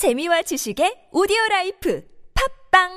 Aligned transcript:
재미와 0.00 0.40
지식의 0.40 1.10
오디오 1.12 1.36
라이프 1.50 2.00
팟빵 2.72 2.88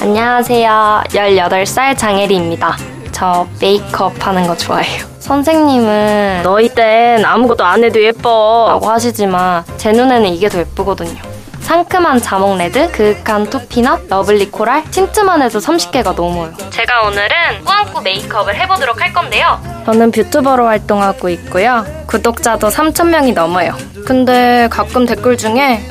안녕하세요. 0.00 1.02
18살 1.08 1.98
장혜리입니다. 1.98 2.78
저 3.12 3.46
메이크업 3.60 4.26
하는 4.26 4.46
거 4.46 4.56
좋아해요. 4.56 5.04
선생님은 5.18 6.40
너희 6.42 6.70
땐 6.70 7.22
아무것도 7.26 7.62
안 7.62 7.84
해도 7.84 8.02
예뻐 8.02 8.68
라고 8.70 8.88
하시지만 8.88 9.64
제 9.76 9.92
눈에는 9.92 10.30
이게 10.30 10.48
더 10.48 10.60
예쁘거든요. 10.60 11.20
상큼한 11.60 12.22
자몽 12.22 12.56
레드, 12.56 12.90
그윽한 12.90 13.50
toffee 13.50 13.85
nut, 13.85 14.08
lovely 14.08 14.50
coral, 14.50 14.84
틴트만 14.90 15.42
해도 15.42 15.58
30개가 15.58 16.14
넘어요. 16.14 16.54
제가 16.70 17.02
오늘은 17.02 17.64
꾸안꾸 17.66 18.00
메이크업을 18.00 18.58
해보도록 18.60 18.98
할 18.98 19.12
건데요. 19.12 19.60
저는 19.84 20.10
뷰튜버로 20.10 20.64
활동하고 20.64 21.28
있고요. 21.28 21.84
구독자도 22.06 22.68
3,000명이 22.68 23.34
넘어요. 23.34 23.76
근데 24.06 24.68
가끔 24.70 25.04
댓글 25.04 25.36
중에 25.36 25.84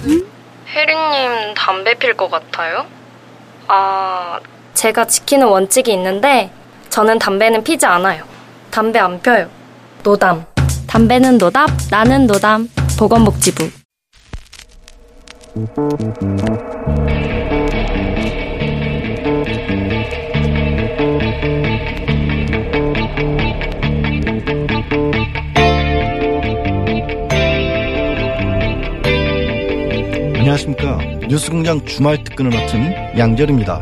혜리님 0.73 1.55
담배 1.55 1.95
필 1.95 2.15
것 2.15 2.29
같아요? 2.29 2.85
아, 3.67 4.39
제가 4.73 5.05
지키는 5.05 5.47
원칙이 5.47 5.91
있는데 5.93 6.51
저는 6.89 7.19
담배는 7.19 7.63
피지 7.63 7.85
않아요. 7.85 8.23
담배 8.71 8.99
안 8.99 9.19
펴요. 9.21 9.49
노담. 10.03 10.45
담배는 10.87 11.37
노답, 11.37 11.69
나는 11.89 12.27
노담. 12.27 12.69
보건복지부. 12.97 13.69
안녕하십니까. 30.59 30.97
뉴스공장 31.27 31.85
주말 31.85 32.23
특근을 32.23 32.51
맡은 32.51 33.17
양절입니다. 33.17 33.81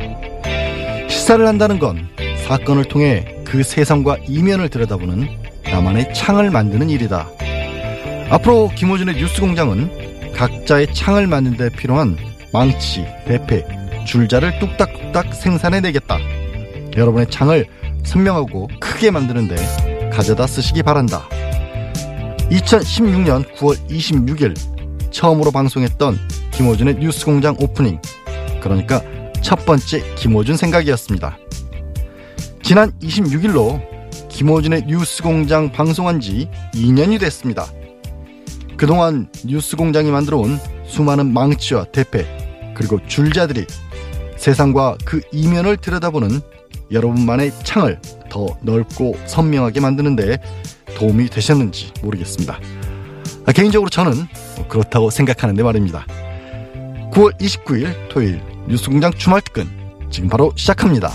시사를 1.09 1.45
한다는 1.47 1.80
건 1.80 2.08
사건을 2.45 2.86
통해 2.86 3.25
그 3.45 3.64
세상과 3.64 4.17
이면을 4.28 4.69
들여다보는 4.69 5.28
나만의 5.64 6.14
창을 6.14 6.52
만드는 6.52 6.89
일이다. 6.89 7.30
앞으로 8.30 8.69
김호준의 8.75 9.16
뉴스공장은 9.16 10.34
각자의 10.34 10.94
창을 10.94 11.28
만드는 11.28 11.58
데 11.58 11.69
필요한 11.69 12.17
망치, 12.53 13.06
대패, 13.25 13.66
줄자를 14.06 14.59
뚝딱뚝딱 14.59 15.34
생산해내겠다. 15.34 16.19
여러분의 16.95 17.30
창을 17.30 17.66
선명하고 18.03 18.69
크게 18.80 19.12
만드는데 19.12 19.56
가져다 20.12 20.45
쓰시기 20.45 20.84
바란다. 20.84 21.28
2016년 22.52 23.52
9월 23.56 23.78
26일 23.89 24.56
처음으로 25.12 25.52
방송했던 25.52 26.37
김호준의 26.58 26.95
뉴스공장 26.95 27.55
오프닝 27.59 28.02
그러니까 28.61 29.03
첫 29.44 29.63
번째 29.63 30.03
김호준 30.16 30.58
생각이었습니다. 30.58 31.38
지난 32.63 32.91
26일로 33.00 33.80
김호준의 34.27 34.85
뉴스공장 34.88 35.72
방송한 35.72 36.19
지 36.19 36.50
2년이 36.73 37.19
됐습니다. 37.19 37.67
그동안 38.75 39.30
뉴스공장이 39.45 40.09
만들어온 40.09 40.58
수많은 40.83 41.31
망치와 41.31 41.85
대패 41.91 42.25
그리고 42.75 43.00
줄자들이 43.05 43.67
세상과 44.38 44.97
그 45.05 45.22
이면을 45.31 45.78
들여다보는 45.78 46.41
여러분만의 46.89 47.52
창을 47.66 48.02
더 48.31 48.47
넓고 48.63 49.16
선명하게 49.28 49.80
만드는데 49.80 50.39
도움이 50.97 51.30
되셨는지 51.30 51.94
모르겠습니다. 52.02 52.59
아, 53.45 53.52
개인적으로 53.52 53.91
저는 53.91 54.25
그렇다고 54.67 55.11
생각하는데 55.11 55.61
말입니다. 55.61 56.08
9월 57.18 57.36
29일 57.40 58.10
토요일 58.10 58.44
뉴스공장 58.68 59.12
주말 59.14 59.42
특근 59.42 59.66
지금 60.12 60.30
바로 60.30 60.54
시작합니다. 60.56 61.10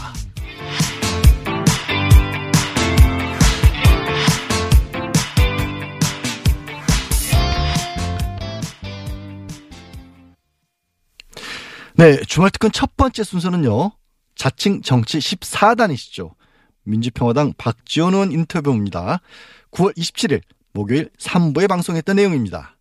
네, 11.94 12.16
주말 12.26 12.50
특근 12.50 12.72
첫 12.72 12.96
번째 12.96 13.22
순서는요. 13.22 13.92
자칭 14.34 14.82
정치 14.82 15.18
14단이시죠. 15.18 16.34
민주평화당 16.82 17.52
박지원 17.56 18.14
의원 18.14 18.32
인터뷰입니다. 18.32 19.20
9월 19.70 19.96
27일 19.96 20.40
목요일 20.72 21.10
3부에 21.20 21.68
방송했던 21.68 22.16
내용입니다. 22.16 22.76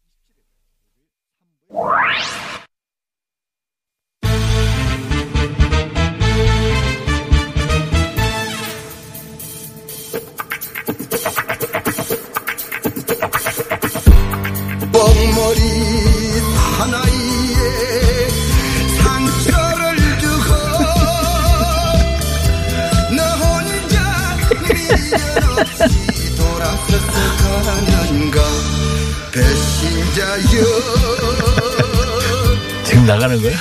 지금 32.85 33.05
나가는 33.05 33.41
거야? 33.41 33.55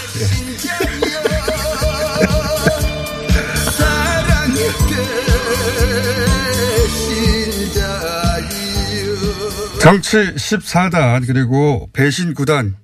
정치 9.80 10.18
14단 10.18 11.26
그리고 11.26 11.88
배신 11.94 12.34
9단 12.34 12.74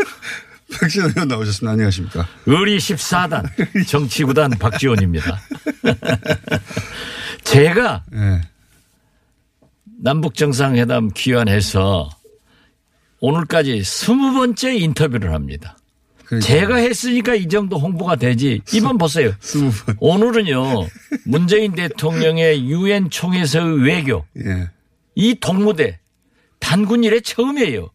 박신호 0.80 1.08
의원 1.08 1.28
나오셨습니다. 1.28 1.72
안녕하십니까. 1.72 2.26
의리 2.46 2.78
14단 2.78 3.44
정치구단 3.86 4.52
박지원입니다. 4.58 5.38
제가 7.44 8.04
예. 8.14 8.40
남북정상회담 10.02 11.10
귀환해서 11.14 12.08
오늘까지 13.20 13.84
스무 13.84 14.32
번째 14.32 14.74
인터뷰를 14.76 15.34
합니다. 15.34 15.76
그러니까 16.24 16.46
제가 16.46 16.76
했으니까 16.76 17.34
이 17.34 17.48
정도 17.48 17.78
홍보가 17.78 18.16
되지. 18.16 18.62
이번 18.72 18.96
보세요. 18.96 19.32
스무 19.40 19.70
번. 19.72 19.96
오늘은요 19.98 20.86
문재인 21.26 21.74
대통령의 21.74 22.64
유엔 22.70 23.10
총회에서의 23.10 23.82
외교 23.82 24.24
예. 24.38 24.70
이 25.14 25.34
동무대 25.38 25.99
단군 26.60 27.04
일에 27.04 27.20
처음이에요. 27.20 27.90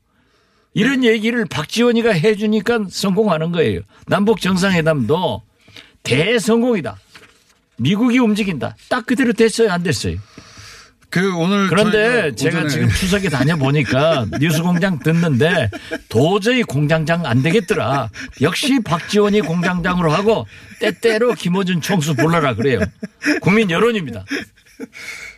이런 0.73 1.03
얘기를 1.05 1.45
박지원이가 1.45 2.11
해주니까 2.11 2.87
성공하는 2.89 3.51
거예요. 3.53 3.81
남북 4.07 4.41
정상회담도 4.41 5.41
대성공이다. 6.03 6.97
미국이 7.77 8.19
움직인다. 8.19 8.75
딱 8.89 9.05
그대로 9.05 9.31
됐어요, 9.33 9.71
안 9.71 9.83
됐어요. 9.83 10.17
그 11.09 11.33
오늘 11.37 11.67
그런데 11.69 12.35
제가 12.35 12.67
지금 12.67 12.89
추석에 12.89 13.29
다녀보니까 13.29 14.25
뉴스공장 14.41 14.99
듣는데 14.99 15.69
도저히 16.09 16.63
공장장 16.63 17.25
안 17.25 17.41
되겠더라. 17.41 18.09
역시 18.41 18.81
박지원이 18.83 19.41
공장장으로 19.41 20.11
하고 20.11 20.45
때때로 20.81 21.33
김호준 21.33 21.79
총수 21.79 22.15
불러라 22.15 22.55
그래요. 22.55 22.81
국민 23.41 23.71
여론입니다. 23.71 24.25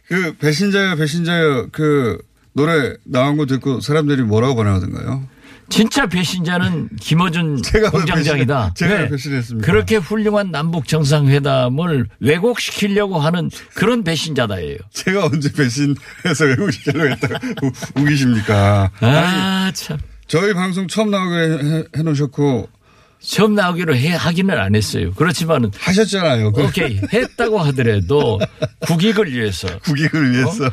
그 0.07 0.35
배신자여 0.37 0.95
배신자여 0.95 1.67
그 1.71 2.17
노래 2.57 2.95
나온 3.05 3.37
거 3.37 3.45
듣고 3.45 3.79
사람들이 3.81 4.23
뭐라고 4.23 4.55
반응하던가요? 4.55 5.27
진짜 5.69 6.07
배신자는 6.07 6.89
김어준 6.99 7.61
제가 7.61 7.87
왜 7.87 7.91
공장장이다. 7.91 8.73
배신- 8.73 8.75
제가 8.75 8.93
왜 8.95 9.01
왜? 9.03 9.09
배신했습니까? 9.09 9.65
그렇게 9.65 9.97
훌륭한 9.97 10.49
남북 10.49 10.87
정상회담을 10.87 12.07
왜곡시키려고 12.19 13.19
하는 13.19 13.51
그런 13.75 14.03
배신자다예요. 14.03 14.77
제가 14.91 15.25
언제 15.25 15.51
배신해서 15.51 16.45
외국시키려고 16.45 17.09
했다가 17.11 17.39
우- 17.63 18.01
우기십니까? 18.01 18.89
아, 19.01 19.71
참. 19.75 19.97
저희 20.25 20.53
방송 20.53 20.87
처음 20.87 21.11
나오게 21.11 21.35
해- 21.35 21.83
해 21.97 22.03
놓으셨고 22.03 22.69
처음 23.19 23.55
나오기로 23.55 23.95
해, 23.95 24.13
하기는 24.13 24.57
안 24.57 24.75
했어요. 24.75 25.11
그렇지만은 25.13 25.71
하셨잖아요. 25.77 26.51
그 26.53 26.63
오케이 26.65 26.99
했다고 27.11 27.59
하더라도 27.59 28.39
국익을 28.81 29.31
위해서 29.33 29.67
국익을 29.79 30.31
위해서. 30.31 30.69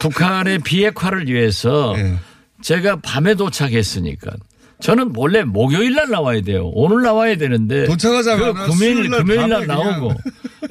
북한의 0.00 0.58
비핵화를 0.58 1.26
위해서 1.28 1.94
예. 1.96 2.16
제가 2.62 2.96
밤에 3.00 3.34
도착했으니까 3.34 4.32
저는 4.80 5.12
원래 5.16 5.44
목요일 5.44 5.94
날 5.94 6.10
나와야 6.10 6.40
돼요. 6.42 6.68
오늘 6.74 7.02
나와야 7.02 7.36
되는데 7.36 7.84
도착하자마자 7.86 8.52
그 8.52 8.70
금요일 8.72 9.08
금요일 9.10 9.48
날. 9.48 9.66
나오고 9.66 10.12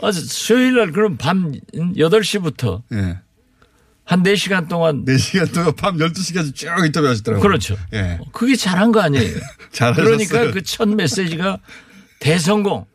아, 0.02 0.12
수요일 0.12 0.76
날 0.76 0.92
그럼 0.92 1.18
밤 1.18 1.54
8시부터 1.74 2.82
예. 2.94 3.18
한 4.06 4.22
4시간 4.24 4.68
동안 4.68 5.06
4시간 5.06 5.54
동안 5.54 5.74
밤 5.76 5.98
12시까지 5.98 6.54
쭉 6.56 6.68
인터뷰 6.86 7.08
하시더라고요. 7.08 7.42
그렇죠. 7.42 7.78
예. 7.94 8.20
그게 8.34 8.56
잘한 8.56 8.92
거 8.92 9.00
아니에요. 9.02 9.38
잘하셨어요. 9.72 10.04
그러니까 10.18 10.52
그 10.52 10.62
첫 10.62 10.88
메시지가 10.90 11.60
대성공. 12.20 12.86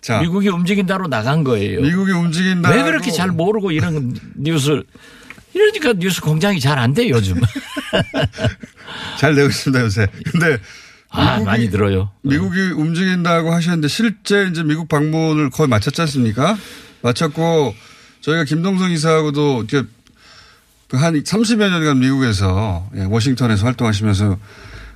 자, 0.00 0.20
미국이 0.20 0.48
움직인다로 0.48 1.08
나간 1.08 1.44
거예요. 1.44 1.80
미국이 1.80 2.12
움직인다. 2.12 2.68
왜 2.70 2.82
그렇게 2.82 3.10
잘 3.10 3.28
모르고 3.30 3.70
이런 3.70 4.14
뉴스 4.36 4.82
이러니까 5.54 5.94
뉴스 5.94 6.20
공장이 6.20 6.60
잘 6.60 6.78
안 6.78 6.92
돼 6.92 7.08
요즘. 7.08 7.40
잘 9.18 9.34
내고 9.34 9.48
있습니다, 9.48 9.82
요새. 9.84 10.06
근데 10.30 10.58
아 11.08 11.38
미국이- 11.38 11.44
많이 11.44 11.70
들어요. 11.70 12.10
미국이 12.22 12.60
움직인다고 12.60 13.52
하셨는데 13.54 13.88
실제 13.88 14.46
이제 14.50 14.62
미국 14.62 14.88
방문을 14.88 15.50
거의 15.50 15.68
마쳤지 15.68 16.00
않습니까? 16.02 16.58
마쳤고 17.02 17.74
저희가 18.24 18.44
김동성 18.44 18.90
이사하고도 18.90 19.66
그한 20.88 21.22
30여 21.22 21.70
년간 21.70 21.98
미국에서 21.98 22.88
예, 22.96 23.04
워싱턴에서 23.04 23.66
활동하시면서 23.66 24.38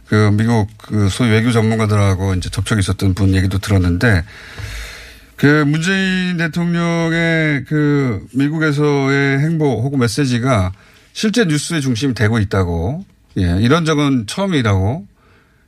그 0.06 0.30
미국 0.32 0.68
그 0.78 1.10
소위 1.10 1.30
외교 1.30 1.52
전문가들하고 1.52 2.34
이제 2.34 2.48
접촉이 2.48 2.80
있었던 2.80 3.12
분 3.14 3.34
얘기도 3.34 3.58
들었는데 3.58 4.24
그 5.36 5.64
문재인 5.64 6.38
대통령의 6.38 7.64
그 7.64 8.26
미국에서의 8.32 9.40
행보 9.40 9.82
혹은 9.82 9.98
메시지가 9.98 10.72
실제 11.12 11.44
뉴스의 11.44 11.82
중심이 11.82 12.14
되고 12.14 12.38
있다고 12.38 13.04
예, 13.38 13.58
이런 13.60 13.84
적은 13.84 14.26
처음이라고 14.26 15.06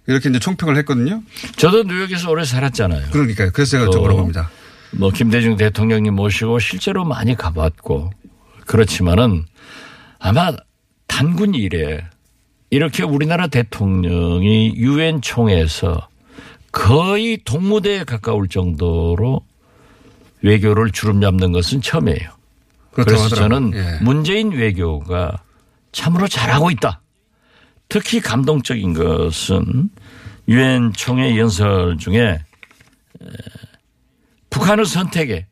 이렇게 0.07 0.31
이제 0.31 0.39
총평을 0.39 0.79
했거든요. 0.79 1.23
저도 1.57 1.83
뉴욕에서 1.83 2.31
오래 2.31 2.43
살았잖아요. 2.45 3.11
그러니까요. 3.11 3.51
그래서 3.53 3.73
제가 3.73 3.85
어. 3.85 3.91
여쭤보는 3.91 4.17
겁니다. 4.17 4.51
뭐 4.93 5.11
김대중 5.11 5.57
대통령님 5.57 6.15
모시고 6.15 6.59
실제로 6.59 7.05
많이 7.05 7.35
가봤고 7.35 8.11
그렇지만은 8.67 9.45
아마 10.19 10.53
단군 11.07 11.55
이래 11.55 12.05
이렇게 12.71 13.03
우리나라 13.03 13.47
대통령이 13.49 14.75
유엔 14.77 15.21
총회에서 15.21 16.09
거의 16.73 17.39
동무대에 17.45 18.05
가까울 18.05 18.49
정도로 18.49 19.45
외교를 20.43 20.91
주름 20.93 21.21
잡는 21.21 21.53
것은 21.53 21.83
처음이에요. 21.83 22.31
그래서 22.93 23.25
하더라고요. 23.25 23.49
저는 23.49 23.73
예. 23.75 23.99
문재인 24.03 24.53
외교가 24.53 25.43
참으로 25.93 26.29
잘하고 26.29 26.71
있다. 26.71 27.01
특히 27.89 28.21
감동적인 28.21 28.95
것은 28.95 29.91
유엔 30.49 30.93
총회 30.93 31.37
연설 31.37 31.99
중에 31.99 32.21
에, 32.21 33.27
북한의 34.61 34.85
선택에 34.85 35.47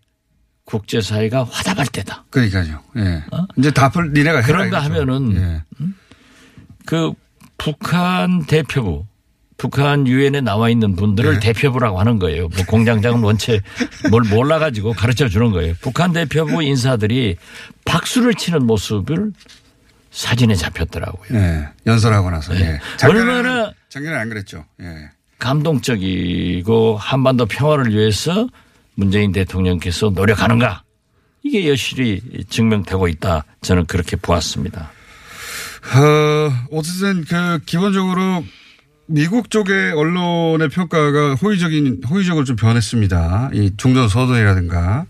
국제사회가 0.65 1.45
화답할 1.45 1.87
때다. 1.87 2.27
그러니까요. 2.31 2.83
예. 2.99 3.25
이제 3.57 3.71
답을 3.71 4.13
니네가. 4.13 4.41
어? 4.41 4.43
그런가. 4.43 4.81
하면은 4.81 5.35
예. 5.37 5.87
그 6.85 7.13
북한 7.57 8.45
대표부, 8.45 9.07
북한 9.57 10.07
유엔에 10.07 10.43
나와 10.43 10.69
있는 10.69 10.95
분들을 10.95 11.35
네. 11.35 11.41
대표부라고 11.41 11.99
하는 11.99 12.19
거예요. 12.19 12.49
뭐 12.49 12.65
공장장은 12.67 13.23
원체 13.23 13.61
뭘 14.11 14.23
몰라가지고 14.25 14.93
가르쳐 14.93 15.27
주는 15.29 15.51
거예요. 15.53 15.75
북한 15.81 16.13
대표부 16.13 16.63
인사들이 16.63 17.37
박수를 17.87 18.35
치는 18.35 18.67
모습을 18.67 19.33
사진에 20.11 20.55
잡혔더라고요. 20.55 21.39
예. 21.39 21.69
연설하고 21.87 22.31
나서. 22.31 22.55
예. 22.57 22.59
네. 22.59 22.81
작년에는- 22.99 23.09
얼마나- 23.39 23.73
작년에 23.89 24.17
안 24.19 24.29
그랬죠. 24.29 24.67
예. 24.83 25.09
감동적이고 25.39 26.97
한반도 26.99 27.47
평화를 27.47 27.91
위해서 27.95 28.49
문재인 28.99 29.31
대통령께서 29.31 30.11
노력하는가. 30.11 30.83
이게 31.45 31.69
여실히 31.69 32.21
증명되고 32.51 33.07
있다. 33.07 33.45
저는 33.61 33.87
그렇게 33.87 34.17
보았습니다. 34.17 34.91
어, 35.95 36.53
어쨌든 36.73 37.25
그 37.25 37.61
기본적으로 37.65 38.45
미국 39.07 39.51
쪽의 39.51 39.93
언론의 39.93 40.69
평가가 40.71 41.37
호의적인, 41.37 42.03
호의적으로 42.11 42.45
좀 42.45 42.57
변했습니다. 42.57 43.51
이 43.55 43.71
중전 43.77 44.09
서동이라든가 44.09 45.07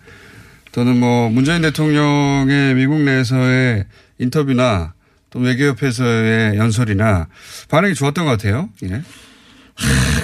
또는 0.73 1.01
뭐 1.01 1.31
문재인 1.31 1.63
대통령의 1.63 2.75
미국 2.75 3.01
내에서의 3.01 3.87
인터뷰나 4.19 4.93
또 5.31 5.39
외교협회에서의 5.39 6.59
연설이나 6.59 7.27
반응이 7.71 7.95
좋았던 7.95 8.27
것 8.27 8.33
같아요. 8.33 8.69
예. 8.85 9.03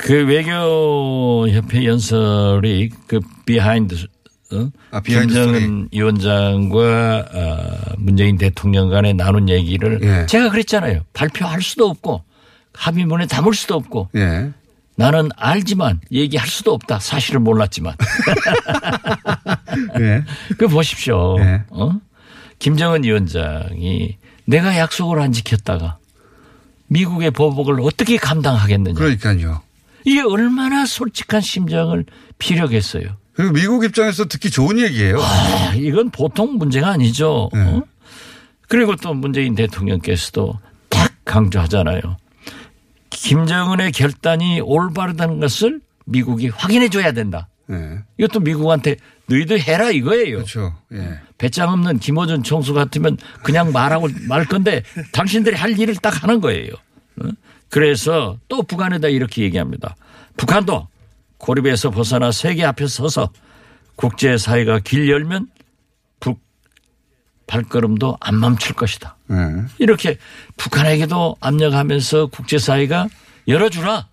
그 0.03 0.27
외교협회 0.27 1.85
연설이 1.87 2.91
그 3.07 3.21
behind 3.47 3.95
어? 4.53 4.71
아, 4.91 5.01
김정은 5.01 5.89
위원장과 5.93 7.27
어, 7.33 7.95
문재인 7.99 8.37
대통령 8.37 8.91
간에 8.91 9.13
나눈 9.13 9.49
얘기를 9.49 10.01
예. 10.03 10.27
제가 10.27 10.51
그랬잖아요. 10.51 11.01
발표할 11.13 11.63
수도 11.63 11.89
없고 11.89 12.23
합의문에 12.75 13.27
담을 13.27 13.55
수도 13.55 13.75
없고 13.75 14.11
예. 14.17 14.51
나는 14.97 15.31
알지만 15.37 16.01
얘기할 16.13 16.47
수도 16.47 16.73
없다. 16.73 17.01
사실을 17.01 17.41
몰랐지만. 17.41 17.95
예. 19.99 20.25
그 20.57 20.69
보십시오. 20.69 21.37
예. 21.41 21.63
어? 21.71 21.93
김정은 22.59 23.03
위원장이 23.03 24.17
내가 24.45 24.77
약속을 24.77 25.19
안 25.21 25.33
지켰다가 25.33 25.99
미국의 26.95 27.33
보복을 27.33 27.81
어떻게 27.81 28.17
감당하겠느냐. 28.17 28.95
그러니까요. 28.95 29.63
이게 30.05 30.21
얼마나 30.21 30.87
솔직한 30.87 31.41
심정을 31.41 32.07
피력했어요. 32.39 33.17
그리고 33.35 33.53
미국 33.53 33.85
입장에서 33.85 34.27
듣기 34.27 34.51
좋은 34.51 34.79
얘기예요. 34.79 35.19
아, 35.21 35.73
이건 35.75 36.11
보통 36.11 36.57
문제가 36.57 36.91
아니죠. 36.91 37.51
네. 37.53 37.61
어? 37.61 37.83
그리고 38.69 38.95
또 38.95 39.13
문재인 39.13 39.57
대통령께서도 39.57 40.61
딱 40.89 41.13
강조하잖아요. 41.25 42.01
김정은의 43.11 43.91
결단이 43.91 44.61
올바르다는 44.61 45.41
것을 45.41 45.81
미국이 46.05 46.49
확인해 46.49 46.89
줘야 46.89 47.11
된다. 47.11 47.49
예. 47.71 47.99
이것도 48.19 48.41
미국한테 48.41 48.97
너희들 49.27 49.61
해라 49.61 49.91
이거예요. 49.91 50.37
그렇죠. 50.37 50.77
예. 50.93 51.19
배짱 51.39 51.71
없는 51.71 51.99
김호준 51.99 52.43
총수 52.43 52.75
같으면 52.75 53.17
그냥 53.43 53.73
말하고 53.73 54.09
말 54.29 54.45
건데 54.45 54.83
당신들이 55.13 55.57
할 55.57 55.79
일을 55.79 55.97
딱 55.97 56.23
하는 56.23 56.41
거예요. 56.41 56.73
어? 57.21 57.29
그래서 57.69 58.39
또 58.49 58.63
북한에다 58.63 59.09
이렇게 59.09 59.43
얘기합니다. 59.43 59.97
북한도 60.37 60.89
고립에서 61.39 61.91
벗어나 61.91 62.33
세계 62.33 62.65
앞에 62.65 62.87
서서 62.87 63.31
국제사회가 63.97 64.81
길 64.81 65.09
열면 65.11 65.49
북 66.21 66.41
발걸음도 67.47 68.17
안 68.21 68.41
멈출 68.41 68.75
것이다. 68.75 69.17
예. 69.31 69.37
이렇게 69.79 70.17
북한에게도 70.57 71.37
압력하면서 71.41 72.27
국제사회가 72.27 73.09
열어주라. 73.47 74.09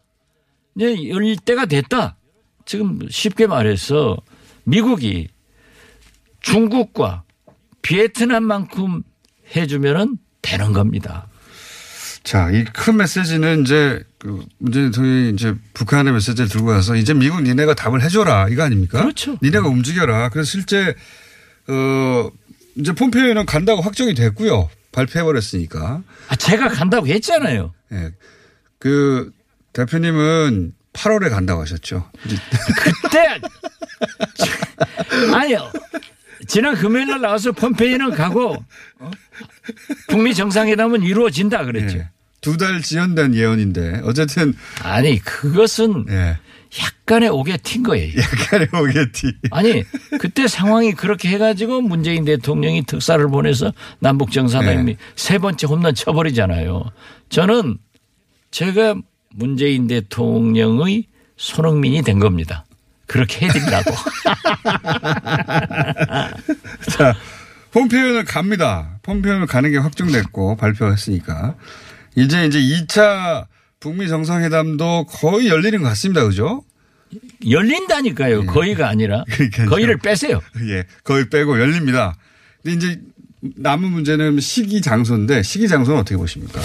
이제 0.76 1.10
열릴 1.10 1.38
때가 1.38 1.66
됐다. 1.66 2.18
지금 2.66 3.00
쉽게 3.10 3.48
말해서 3.48 4.18
미국이 4.64 5.28
중국과 6.42 7.24
비에트남만큼 7.82 9.04
해주면은 9.56 10.18
되는 10.42 10.74
겁니다. 10.74 11.28
자, 12.24 12.50
이 12.52 12.64
큰 12.66 12.98
메시지는 12.98 13.62
이제 13.64 14.04
그 14.20 14.46
문재인 14.60 14.92
대통령이 14.92 15.30
이제 15.32 15.56
북한의 15.74 16.14
메시지를 16.14 16.48
들고 16.50 16.68
와서 16.68 16.96
이제 16.96 17.14
미국 17.14 17.42
니네가 17.42 17.74
답을 17.74 18.02
해줘라 18.04 18.48
이거 18.50 18.64
아닙니까? 18.64 19.02
그렇죠. 19.02 19.38
니네가 19.42 19.68
움직여라. 19.68 20.30
그래서 20.30 20.50
실제 20.52 20.96
어 21.68 22.30
이제 22.76 22.94
폼페이오는 22.94 23.46
간다고 23.46 23.82
확정이 23.82 24.14
됐고요. 24.14 24.70
발표해버렸으니까. 24.92 26.04
아, 26.28 26.36
제가 26.36 26.68
간다고 26.70 27.08
했잖아요. 27.08 27.74
예. 27.94 28.12
그 28.78 29.32
대표님은 29.74 30.74
8월에 30.94 31.30
간다고 31.30 31.62
하셨죠. 31.62 32.12
그때 33.02 33.40
아니요. 35.34 35.72
지난 36.48 36.76
금요일 36.76 37.08
날 37.08 37.22
나와서 37.22 37.52
폼페이는 37.52 38.12
가고 38.12 38.64
어? 39.00 39.12
북미 40.08 40.34
정상회담은 40.34 41.04
이루어진다 41.04 41.66
그랬죠. 41.66 42.00
예. 42.00 42.10
두달 42.42 42.82
지연된 42.82 43.36
예언인데 43.36 44.02
어쨌든 44.04 44.54
아니 44.84 45.20
그것은 45.20 46.06
예. 46.10 46.38
약간의 46.80 47.30
오게 47.30 47.58
튄 47.58 47.86
거예요. 47.86 48.14
약간의 48.18 48.70
오게티. 48.74 49.34
아니 49.52 49.84
그때 50.20 50.48
상황이 50.48 50.94
그렇게 50.94 51.28
해가지고 51.30 51.82
문재인 51.82 52.24
대통령이 52.24 52.86
특사를 52.86 53.26
보내서 53.28 53.74
남북 54.00 54.32
정상회담이 54.32 54.94
네. 54.94 54.98
세 55.16 55.38
번째 55.38 55.68
홈런 55.68 55.94
쳐버리잖아요. 55.94 56.86
저는 57.30 57.78
제가 58.52 58.96
문재인 59.34 59.88
대통령의 59.88 61.08
손흥민이 61.36 62.04
된 62.04 62.20
겁니다. 62.20 62.66
그렇게 63.06 63.48
해드리라고. 63.48 63.92
자, 66.92 67.14
폼페이오는 67.72 68.26
갑니다. 68.26 69.00
폼페이오는 69.04 69.48
가는 69.48 69.72
게 69.72 69.78
확정됐고 69.78 70.56
발표했으니까 70.58 71.56
이제 72.16 72.46
이제 72.46 72.60
2차 72.60 73.46
북미 73.80 74.08
정상회담도 74.08 75.06
거의 75.06 75.48
열리는 75.48 75.82
것 75.82 75.88
같습니다. 75.90 76.24
그죠? 76.24 76.64
열린다니까요. 77.50 78.46
거의가 78.46 78.88
아니라 78.90 79.24
예. 79.30 79.36
그러니까요. 79.36 79.70
거의를 79.70 79.98
빼세요. 79.98 80.42
예. 80.70 80.84
거의 81.04 81.30
빼고 81.30 81.60
열립니다. 81.60 82.16
근데 82.64 82.76
이제 82.78 83.02
남은 83.56 83.90
문제는 83.92 84.40
시기 84.40 84.82
장소인데 84.82 85.42
시기 85.42 85.68
장소는 85.68 86.00
어떻게 86.00 86.16
보십니까? 86.16 86.62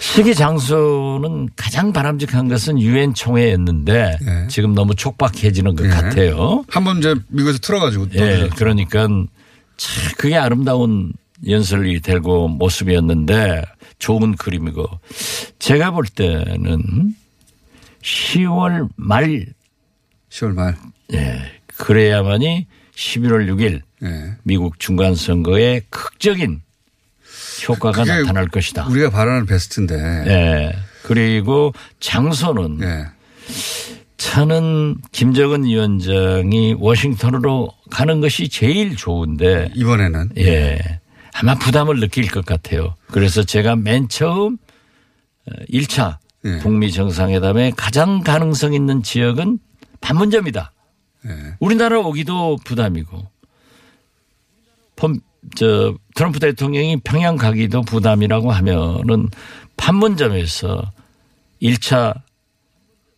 시기 0.00 0.34
장소는 0.34 1.50
가장 1.54 1.92
바람직한 1.92 2.48
것은 2.48 2.80
유엔 2.80 3.14
총회였는데 3.14 4.18
예. 4.26 4.48
지금 4.48 4.74
너무 4.74 4.94
촉박해지는 4.96 5.76
것 5.76 5.84
예. 5.84 5.88
같아요. 5.90 6.64
한번 6.68 6.98
이제 6.98 7.14
미국에서 7.28 7.58
틀어가지고 7.60 8.08
또 8.08 8.14
예, 8.16 8.20
내렸죠. 8.24 8.54
그러니까 8.56 9.06
참 9.76 10.12
그게 10.16 10.36
아름다운 10.36 11.12
연설이 11.46 12.00
되고 12.00 12.48
모습이었는데 12.48 13.62
좋은 13.98 14.36
그림이고 14.36 14.86
제가 15.58 15.90
볼 15.90 16.04
때는 16.06 17.14
10월 18.02 18.88
말 18.96 19.46
10월 20.30 20.54
말. 20.54 20.76
예, 21.12 21.40
그래야만이 21.76 22.66
11월 22.94 23.48
6일 23.50 23.82
예. 24.04 24.36
미국 24.42 24.78
중간 24.78 25.14
선거에 25.14 25.82
극적인 25.90 26.62
효과가 27.68 28.04
나타날 28.04 28.48
것이다. 28.48 28.86
우리가 28.88 29.10
바라는 29.10 29.46
베스트인데. 29.46 29.94
예. 30.26 30.76
그리고 31.02 31.72
장소는 32.00 32.80
예. 32.82 33.06
저는 34.26 34.96
김정은 35.12 35.64
위원장이 35.64 36.74
워싱턴으로 36.78 37.70
가는 37.90 38.20
것이 38.20 38.48
제일 38.48 38.96
좋은데 38.96 39.70
이번에는 39.74 40.32
예. 40.38 40.80
아마 41.32 41.54
부담을 41.54 42.00
느낄 42.00 42.28
것 42.28 42.44
같아요. 42.44 42.96
그래서 43.06 43.44
제가 43.44 43.76
맨 43.76 44.08
처음 44.08 44.58
1차 45.70 46.18
예. 46.44 46.58
북미 46.58 46.90
정상회담에 46.90 47.72
가장 47.76 48.20
가능성 48.20 48.74
있는 48.74 49.04
지역은 49.04 49.60
판문점이다. 50.00 50.72
예. 51.26 51.30
우리나라 51.60 52.00
오기도 52.00 52.56
부담이고 52.64 53.30
펌, 54.96 55.20
저 55.54 55.94
트럼프 56.16 56.40
대통령이 56.40 56.96
평양 57.04 57.36
가기도 57.36 57.82
부담이라고 57.82 58.50
하면은 58.50 59.28
판문점에서 59.76 60.82
1차 61.62 62.25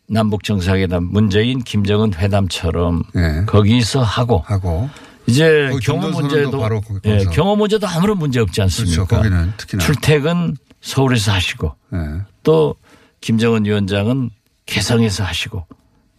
남북 0.08 0.42
정상회담 0.42 1.04
문재인 1.04 1.62
김정은 1.62 2.14
회담처럼 2.14 3.02
예. 3.16 3.44
거기서 3.46 4.02
하고 4.02 4.38
하고 4.46 4.88
이제 5.26 5.68
거기 5.70 5.84
경호 5.84 6.08
문제도 6.10 6.58
바로 6.58 6.80
예. 7.04 7.18
경호 7.24 7.56
문제도 7.56 7.86
아무런 7.86 8.18
문제 8.18 8.40
없지 8.40 8.62
않습니까? 8.62 9.04
그렇죠. 9.04 9.22
거기는 9.22 9.52
특히나. 9.56 9.84
출퇴근 9.84 10.56
서울에서 10.80 11.32
하시고 11.32 11.74
예. 11.94 11.98
또 12.42 12.74
김정은 13.20 13.64
위원장은 13.66 14.30
개성에서 14.66 15.24
하시고 15.24 15.66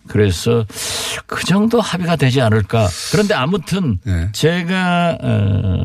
그래서 0.07 0.65
그 1.25 1.43
정도 1.45 1.81
합의가 1.81 2.15
되지 2.15 2.41
않을까. 2.41 2.87
그런데 3.11 3.33
아무튼 3.33 3.99
예. 4.07 4.29
제가 4.33 5.17
어, 5.21 5.83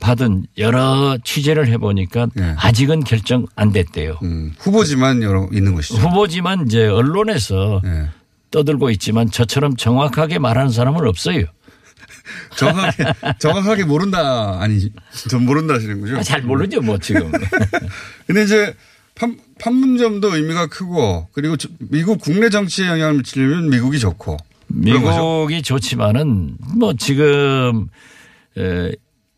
받은 0.00 0.46
여러 0.58 1.16
취재를 1.24 1.68
해보니까 1.68 2.28
예. 2.38 2.54
아직은 2.58 3.04
결정 3.04 3.46
안 3.56 3.72
됐대요. 3.72 4.18
음, 4.22 4.52
후보지만 4.58 5.22
여러 5.22 5.48
있는 5.52 5.74
것이죠. 5.74 5.98
후보지만 6.00 6.66
이제 6.66 6.86
언론에서 6.86 7.80
예. 7.84 8.08
떠들고 8.50 8.90
있지만 8.90 9.30
저처럼 9.30 9.76
정확하게 9.76 10.38
말하는 10.38 10.70
사람은 10.70 11.06
없어요. 11.06 11.44
정확하게 12.56 13.04
정확하게 13.38 13.84
모른다 13.84 14.58
아니 14.60 14.90
전 15.28 15.44
모른다 15.44 15.74
하시는 15.74 16.00
거죠? 16.00 16.16
아, 16.18 16.22
잘 16.22 16.42
모르죠, 16.42 16.80
뭐 16.80 16.98
지금. 16.98 17.32
근데 18.26 18.42
이제 18.44 18.74
판, 19.14 19.38
판문점도 19.60 20.36
의미가 20.36 20.66
크고 20.66 21.28
그리고 21.32 21.56
저- 21.56 21.68
미국 21.78 22.20
국내 22.20 22.50
정치에 22.50 22.86
영향을 22.86 23.14
미치려면 23.18 23.70
미국이 23.70 23.98
좋고. 23.98 24.36
미국이 24.68 25.62
좋지만은 25.62 26.56
뭐 26.76 26.92
지금 26.94 27.88
에, 28.58 28.92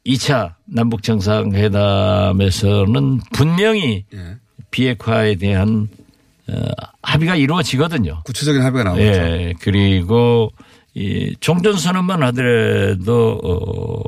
2차 0.07 0.55
남북 0.64 1.02
정상회담에서는 1.02 3.21
분명히 3.33 4.05
예. 4.14 4.37
비핵화에 4.71 5.35
대한 5.37 5.88
어, 6.49 6.62
합의가 7.02 7.37
이루어지거든요. 7.37 8.23
구체적인 8.25 8.62
합의가 8.62 8.85
나오죠. 8.85 9.02
예. 9.02 9.55
그리고 9.61 10.50
이 10.95 11.35
종전 11.40 11.76
선언만 11.76 12.23
하더라도 12.23 13.40
어, 13.45 14.02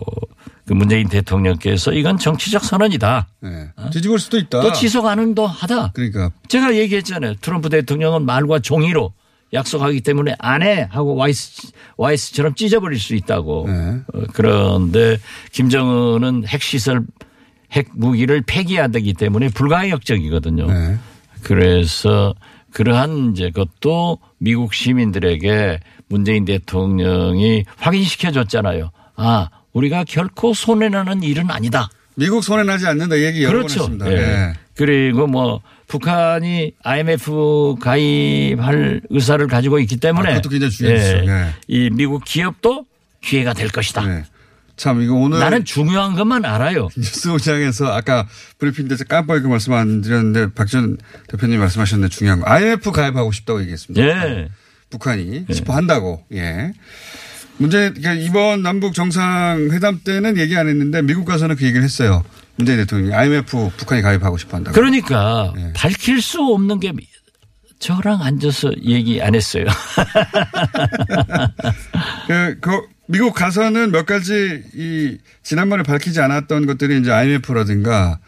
그 0.66 0.72
문재인 0.72 1.08
대통령께서 1.08 1.92
이건 1.92 2.16
정치적 2.16 2.64
선언이다. 2.64 3.28
예. 3.44 3.72
뒤집을 3.90 4.18
수도 4.18 4.38
있다. 4.38 4.60
또 4.60 4.72
지속 4.72 5.06
안은도 5.06 5.46
하다. 5.46 5.92
그러니까 5.92 6.30
제가 6.48 6.74
얘기했잖아요. 6.76 7.34
트럼프 7.40 7.68
대통령은 7.68 8.24
말과 8.24 8.60
종이로 8.60 9.12
약속하기 9.52 10.00
때문에 10.02 10.34
안 10.38 10.62
해 10.62 10.86
하고 10.90 11.14
와이스, 11.16 11.72
와이스처럼 11.96 12.54
찢어버릴 12.54 12.98
수 12.98 13.14
있다고. 13.14 13.66
네. 13.68 14.00
어, 14.14 14.22
그런데 14.32 15.18
김정은은 15.52 16.46
핵시설, 16.46 17.02
핵 17.72 17.88
무기를 17.94 18.42
폐기하기 18.46 19.14
때문에 19.14 19.48
불가역적이거든요. 19.48 20.66
네. 20.66 20.98
그래서 21.42 22.34
그러한 22.72 23.32
이제 23.32 23.50
것도 23.50 24.18
미국 24.38 24.74
시민들에게 24.74 25.80
문재인 26.08 26.44
대통령이 26.44 27.64
확인시켜 27.78 28.30
줬잖아요. 28.32 28.90
아, 29.16 29.48
우리가 29.72 30.04
결코 30.04 30.52
손해나는 30.54 31.22
일은 31.22 31.50
아니다. 31.50 31.88
미국 32.20 32.44
손해 32.44 32.64
나지 32.64 32.86
않는다 32.86 33.18
얘기 33.18 33.42
여러 33.42 33.60
번 33.60 33.66
그렇죠. 33.66 33.80
했습니다. 33.80 34.12
예. 34.12 34.16
예. 34.16 34.52
그리고 34.76 35.26
뭐 35.26 35.62
북한이 35.86 36.74
IMF 36.82 37.76
가입할 37.80 39.00
의사를 39.08 39.46
가지고 39.46 39.78
있기 39.80 39.96
때문에 39.96 40.28
아, 40.28 40.30
그것도 40.34 40.50
굉장히 40.50 40.70
중요했죠. 40.70 41.26
예. 41.26 41.54
이 41.66 41.88
미국 41.90 42.22
기업도 42.26 42.84
기회가 43.22 43.54
될 43.54 43.70
것이다. 43.70 44.06
예. 44.18 44.24
참 44.76 45.00
이거 45.00 45.14
오늘 45.14 45.38
나는 45.38 45.64
중요한 45.64 46.14
것만 46.14 46.44
알아요. 46.44 46.88
뉴스 46.94 47.30
공장에서 47.30 47.86
아까 47.86 48.26
브리핑 48.58 48.86
때서 48.88 49.04
깜빡이고 49.04 49.48
말씀 49.48 49.72
안 49.72 50.02
드렸는데 50.02 50.52
박전 50.52 50.98
대표님 51.28 51.58
말씀하셨는데 51.58 52.14
중요한 52.14 52.40
거 52.40 52.50
IMF 52.50 52.92
가입하고 52.92 53.32
싶다고 53.32 53.62
얘기했습니다. 53.62 54.06
예. 54.06 54.48
북한이 54.90 55.46
싶어 55.52 55.72
한다고. 55.72 56.22
예. 56.34 56.72
문제 57.60 57.90
그러니까 57.90 58.14
이번 58.14 58.62
남북 58.62 58.94
정상회담 58.94 60.00
때는 60.02 60.38
얘기 60.38 60.56
안 60.56 60.66
했는데 60.66 61.02
미국 61.02 61.26
가서는 61.26 61.56
그 61.56 61.66
얘기를 61.66 61.84
했어요. 61.84 62.24
문재인 62.56 62.78
대통령이 62.78 63.12
IMF 63.12 63.70
북한이 63.76 64.00
가입하고 64.00 64.38
싶어 64.38 64.56
한다고. 64.56 64.74
그러니까 64.74 65.52
예. 65.58 65.70
밝힐 65.74 66.22
수 66.22 66.40
없는 66.40 66.80
게 66.80 66.90
저랑 67.78 68.22
앉아서 68.22 68.72
얘기 68.82 69.20
안 69.20 69.34
했어요. 69.34 69.66
그, 72.26 72.58
그 72.60 72.82
미국 73.06 73.34
가서는 73.34 73.90
몇 73.90 74.06
가지 74.06 74.62
이 74.74 75.18
지난번에 75.42 75.82
밝히지 75.82 76.20
않았던 76.20 76.66
것들이 76.66 76.98
이제 76.98 77.10
IMF라든가 77.12 78.18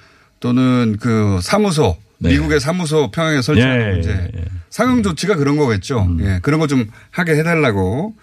또는 0.40 0.96
그 1.00 1.38
사무소 1.42 1.96
네. 2.18 2.30
미국의 2.30 2.60
사무소 2.60 3.10
평양에 3.10 3.40
설치하는 3.40 3.80
예, 3.80 3.92
문제 3.92 4.10
예, 4.10 4.30
예. 4.38 4.44
상응 4.70 5.02
조치가 5.02 5.36
그런 5.36 5.56
거겠죠. 5.56 6.02
음. 6.02 6.18
예, 6.20 6.38
그런 6.42 6.60
거 6.60 6.66
좀 6.66 6.86
하게 7.10 7.36
해달라고. 7.36 8.14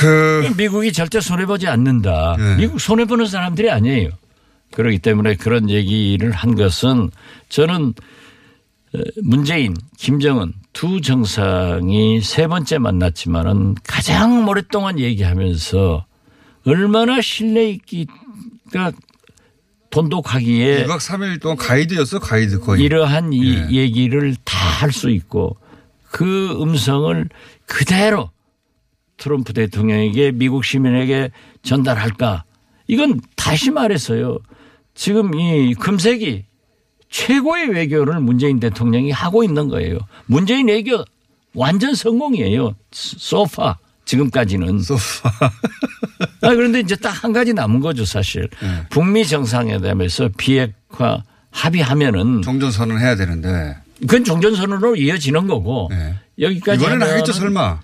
그 0.00 0.52
미국이 0.56 0.92
절대 0.92 1.20
손해 1.20 1.46
보지 1.46 1.66
않는다. 1.68 2.36
네. 2.38 2.56
미국 2.56 2.80
손해 2.80 3.04
보는 3.04 3.26
사람들이 3.26 3.70
아니에요. 3.70 4.10
그렇기 4.72 4.98
때문에 5.00 5.34
그런 5.36 5.68
얘기를 5.68 6.30
한 6.30 6.54
것은 6.54 7.10
저는 7.48 7.94
어, 8.94 8.98
문재인, 9.22 9.76
김정은 9.98 10.52
두 10.72 11.00
정상이 11.00 12.20
세 12.22 12.46
번째 12.46 12.78
만났지만은 12.78 13.74
가장 13.84 14.48
오랫동안 14.48 14.98
얘기하면서 14.98 16.04
얼마나 16.66 17.20
신뢰 17.20 17.70
있기가 17.70 18.92
돈독하기에 19.90 20.86
2박 20.86 20.98
3일 20.98 21.40
동안 21.40 21.56
가이드였어 21.56 22.20
가이드 22.20 22.60
거의. 22.60 22.82
이러한 22.84 23.32
이 23.32 23.54
예. 23.54 23.68
얘기를 23.74 24.36
다 24.44 24.58
할 24.80 24.92
수 24.92 25.10
있고 25.10 25.56
그 26.10 26.56
음성을 26.62 27.28
그대로 27.66 28.30
트럼프 29.20 29.52
대통령에게 29.52 30.32
미국 30.32 30.64
시민에게 30.64 31.30
전달할까? 31.62 32.44
이건 32.88 33.20
다시 33.36 33.70
말해서요. 33.70 34.38
지금 34.94 35.34
이 35.34 35.74
금색이 35.74 36.44
최고의 37.10 37.68
외교를 37.68 38.18
문재인 38.20 38.58
대통령이 38.58 39.10
하고 39.10 39.44
있는 39.44 39.68
거예요. 39.68 39.98
문재인 40.26 40.68
외교 40.68 41.04
완전 41.54 41.94
성공이에요. 41.94 42.74
소파 42.92 43.76
지금까지는. 44.06 44.80
소파. 44.80 45.30
아, 46.42 46.54
그런데 46.54 46.80
이제 46.80 46.96
딱 46.96 47.22
한 47.22 47.32
가지 47.32 47.52
남은 47.52 47.80
거죠, 47.80 48.04
사실. 48.04 48.48
네. 48.62 48.86
북미 48.88 49.26
정상회담에서 49.26 50.30
비핵화 50.38 51.22
합의하면은 51.50 52.42
종전 52.42 52.70
선언 52.70 52.98
해야 52.98 53.14
되는데. 53.14 53.76
그건 54.00 54.24
종전선언으로 54.24 54.96
이어지는 54.96 55.46
거고 55.46 55.88
네. 55.90 56.14
여기까지 56.38 56.82
이번에는 56.82 57.06
하겠죠 57.06 57.32
설마. 57.34 57.80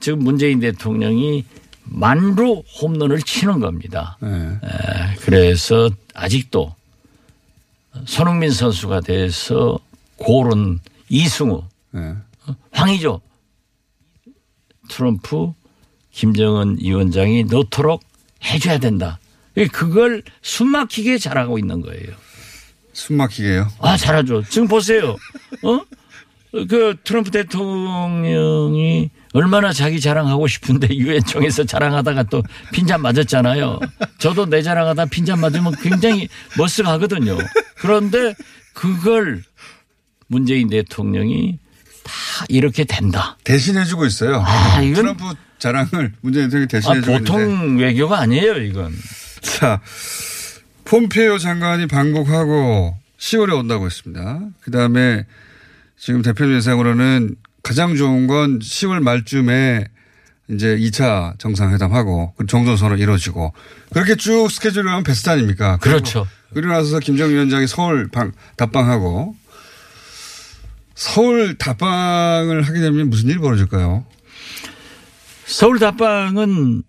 지금 0.00 0.20
문재인 0.20 0.60
대통령이 0.60 1.44
만루 1.84 2.62
홈런을 2.80 3.22
치는 3.22 3.60
겁니다. 3.60 4.18
예. 4.22 4.28
에, 4.28 5.14
그래서 5.20 5.90
아직도 6.14 6.74
손흥민 8.04 8.50
선수가 8.50 9.00
돼서 9.00 9.78
고른 10.16 10.80
이승우, 11.08 11.62
예. 11.94 12.14
황의조, 12.72 13.20
트럼프, 14.88 15.52
김정은 16.10 16.78
위원장이 16.80 17.44
넣도록 17.44 18.02
해줘야 18.44 18.78
된다. 18.78 19.18
그걸 19.72 20.22
숨막히게 20.42 21.18
잘하고 21.18 21.58
있는 21.58 21.80
거예요. 21.80 22.14
숨 22.92 23.16
막히게요. 23.16 23.68
아, 23.80 23.96
잘하죠. 23.96 24.42
지금 24.48 24.68
보세요. 24.68 25.16
어? 25.62 25.80
그 26.52 26.96
트럼프 27.04 27.30
대통령이 27.30 29.10
얼마나 29.36 29.70
자기 29.70 30.00
자랑하고 30.00 30.46
싶은데 30.46 30.88
유엔총에서 30.96 31.64
자랑하다가 31.64 32.22
또 32.24 32.42
핀잔 32.72 33.02
맞았잖아요. 33.02 33.78
저도 34.18 34.46
내 34.46 34.62
자랑하다 34.62 35.04
핀잔 35.06 35.40
맞으면 35.40 35.74
굉장히 35.82 36.26
머쓱하거든요. 36.56 37.36
그런데 37.76 38.34
그걸 38.72 39.42
문재인 40.28 40.68
대통령이 40.70 41.58
다 42.02 42.12
이렇게 42.48 42.84
된다. 42.84 43.36
대신해주고 43.44 44.06
있어요. 44.06 44.42
아, 44.46 44.80
이건- 44.80 44.94
트럼프 44.94 45.24
자랑을 45.58 46.12
문재인 46.22 46.46
대통령이 46.48 46.64
아, 46.64 46.68
대신해주고 46.68 47.10
있는데. 47.12 47.30
보통 47.32 47.76
외교가 47.78 48.20
아니에요, 48.20 48.56
이건. 48.56 48.94
자, 49.42 49.80
폼페이오 50.86 51.36
장관이 51.38 51.86
방북하고 51.88 52.96
10월에 53.18 53.58
온다고 53.58 53.84
했습니다. 53.86 54.40
그 54.62 54.70
다음에 54.70 55.26
지금 55.98 56.22
대표님 56.22 56.56
예상으로는 56.56 57.36
가장 57.66 57.96
좋은 57.96 58.28
건 58.28 58.60
10월 58.60 59.00
말쯤에 59.00 59.86
이제 60.50 60.76
2차 60.76 61.36
정상회담하고 61.40 62.34
그 62.36 62.46
정전선언 62.46 63.00
이루어지고 63.00 63.52
그렇게 63.92 64.14
쭉 64.14 64.48
스케줄을 64.48 64.88
하면 64.88 65.02
베스트 65.02 65.28
아닙니까? 65.30 65.76
그렇죠. 65.78 66.28
그리고 66.54 66.72
나서 66.72 67.00
김정은 67.00 67.34
위원장이 67.34 67.66
서울 67.66 68.06
방, 68.06 68.30
답방하고 68.56 69.34
서울 70.94 71.58
답방을 71.58 72.62
하게 72.62 72.78
되면 72.78 73.10
무슨 73.10 73.30
일이 73.30 73.40
벌어질까요? 73.40 74.06
서울 75.46 75.80
답방은 75.80 76.84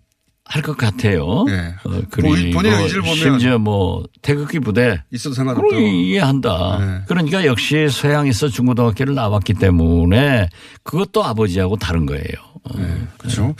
할 0.50 0.62
것 0.62 0.76
같아요. 0.78 1.44
네. 1.46 1.74
어, 1.84 1.88
뭐 1.90 2.02
그리고 2.10 2.28
본인의 2.54 2.82
의지를 2.82 3.02
보면 3.02 3.16
심지어 3.16 3.58
뭐 3.58 4.04
태극기 4.22 4.60
부대 4.60 5.02
있어도 5.12 5.34
그럼 5.34 5.46
상관없다고. 5.54 5.80
이해한다. 5.82 6.78
네. 6.80 7.02
그러니까 7.06 7.44
역시 7.44 7.88
서양에서 7.90 8.48
중고등학교를 8.48 9.14
나왔기 9.14 9.54
때문에 9.54 10.48
그것도 10.84 11.22
아버지하고 11.22 11.76
다른 11.76 12.06
거예요. 12.06 12.24
어. 12.64 12.76
네, 12.78 12.86
그렇죠. 13.18 13.54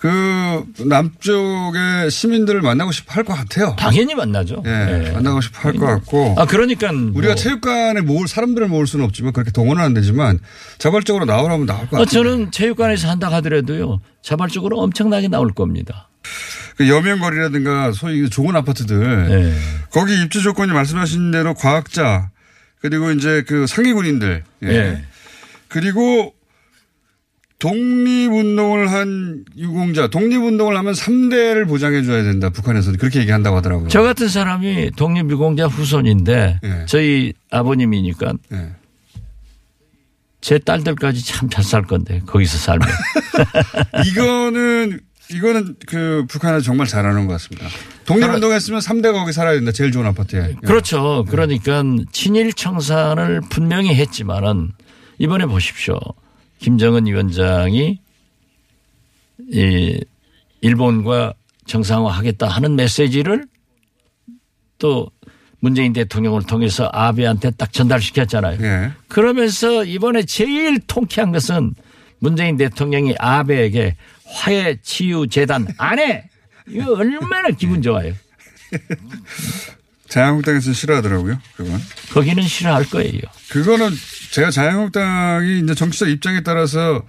그 0.00 0.64
남쪽의 0.84 2.10
시민들을 2.10 2.60
만나고 2.60 2.90
싶어 2.92 3.12
할 3.14 3.22
것 3.24 3.34
같아요. 3.34 3.76
당연히 3.78 4.14
만나죠. 4.16 4.62
예, 4.66 4.68
네. 4.68 5.10
만나고 5.12 5.40
싶어 5.40 5.68
할 5.68 5.74
것 5.78 5.86
같고. 5.86 6.34
아 6.38 6.44
그러니까 6.44 6.90
우리가 6.90 7.12
뭐 7.28 7.34
체육관에 7.36 8.00
모을 8.00 8.26
사람들을 8.26 8.66
모을 8.66 8.86
수는 8.88 9.04
없지만 9.04 9.32
그렇게 9.32 9.52
동원은 9.52 9.80
안 9.82 9.94
되지만 9.94 10.40
자발적으로 10.78 11.24
나오라면 11.24 11.66
나올 11.66 11.80
것 11.88 11.96
어, 11.96 12.00
같아요. 12.00 12.06
저는 12.06 12.50
체육관에서 12.50 13.08
한다 13.08 13.30
하더라도요 13.32 14.00
자발적으로 14.22 14.80
엄청나게 14.80 15.28
나올 15.28 15.52
겁니다. 15.52 16.08
그 16.76 16.88
여명거리라든가 16.88 17.92
소위 17.92 18.28
좋은 18.30 18.54
아파트들 18.56 19.28
네. 19.28 19.54
거기 19.90 20.20
입주 20.22 20.42
조건이 20.42 20.72
말씀하신 20.72 21.30
대로 21.30 21.54
과학자 21.54 22.30
그리고 22.80 23.10
이제 23.12 23.44
그 23.46 23.66
상위군인들 23.66 24.42
예. 24.64 24.68
예. 24.68 25.04
그리고 25.68 26.34
독립운동을 27.58 28.90
한 28.90 29.44
유공자 29.56 30.08
독립운동을 30.08 30.76
하면 30.76 30.92
3대를 30.94 31.68
보장해 31.68 32.02
줘야 32.02 32.24
된다 32.24 32.50
북한에서는 32.50 32.98
그렇게 32.98 33.20
얘기한다고 33.20 33.56
하더라고요. 33.58 33.88
저 33.88 34.02
같은 34.02 34.28
사람이 34.28 34.90
독립유공자 34.96 35.66
후손인데 35.66 36.58
예. 36.64 36.84
저희 36.86 37.32
아버님이니까 37.50 38.32
예. 38.52 38.72
제 40.40 40.58
딸들까지 40.58 41.24
참 41.24 41.48
잘 41.50 41.62
살 41.64 41.82
건데 41.84 42.20
거기서 42.26 42.58
살면 42.58 42.88
이거는 44.06 44.98
이거는 45.32 45.76
그 45.86 46.24
북한에서 46.28 46.62
정말 46.64 46.86
잘하는 46.86 47.26
것 47.26 47.32
같습니다. 47.34 47.66
독립운동했으면 48.04 48.80
3대가 48.80 49.12
거기 49.12 49.32
살아야 49.32 49.54
된다. 49.54 49.72
제일 49.72 49.92
좋은 49.92 50.06
아파트에. 50.06 50.54
그렇죠. 50.64 51.24
그러니까 51.28 51.82
친일 52.12 52.52
청산을 52.52 53.42
분명히 53.48 53.94
했지만은 53.94 54.72
이번에 55.18 55.46
보십시오. 55.46 55.98
김정은 56.58 57.06
위원장이 57.06 58.00
이 59.50 60.00
일본과 60.60 61.34
정상화하겠다 61.66 62.48
하는 62.48 62.76
메시지를 62.76 63.46
또 64.78 65.10
문재인 65.60 65.92
대통령을 65.92 66.42
통해서 66.42 66.90
아베한테 66.92 67.52
딱 67.52 67.72
전달시켰잖아요. 67.72 68.58
예. 68.62 68.92
그러면서 69.08 69.84
이번에 69.84 70.24
제일 70.24 70.80
통쾌한 70.80 71.30
것은 71.30 71.74
문재인 72.22 72.56
대통령이 72.56 73.16
아베에게 73.18 73.96
화해 74.24 74.78
치유 74.80 75.26
재단 75.28 75.66
안 75.76 75.98
해. 75.98 76.24
이거 76.68 76.92
얼마나 76.94 77.48
기분 77.48 77.82
좋아요. 77.82 78.14
자유한국당에서는 80.08 80.72
싫어하더라고요. 80.72 81.40
그건. 81.56 81.80
거기는 82.12 82.40
싫어할 82.44 82.84
거예요. 82.90 83.20
그거는 83.50 83.90
제가 84.30 84.52
자유한국당이 84.52 85.58
이제 85.64 85.74
정치적 85.74 86.10
입장에 86.10 86.42
따라서 86.42 87.02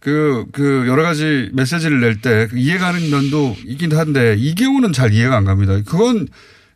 그, 0.00 0.46
그 0.50 0.84
여러 0.88 1.04
가지 1.04 1.48
메시지를 1.52 2.00
낼 2.00 2.20
때 2.20 2.48
이해가는 2.52 3.08
면도 3.08 3.56
있긴 3.66 3.92
한데 3.96 4.34
이 4.36 4.56
경우는 4.56 4.92
잘 4.92 5.12
이해가 5.12 5.36
안 5.36 5.44
갑니다. 5.44 5.74
그건 5.86 6.26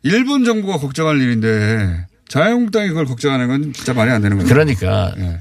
일본 0.01 0.45
정부가 0.45 0.77
걱정할 0.77 1.19
일인데 1.19 2.05
자유한국당이 2.29 2.87
그걸 2.89 3.05
걱정하는 3.05 3.47
건 3.49 3.73
진짜 3.73 3.93
말이 3.93 4.11
안 4.11 4.21
되는 4.21 4.37
거죠. 4.37 4.47
그러니까 4.47 5.13
예. 5.17 5.39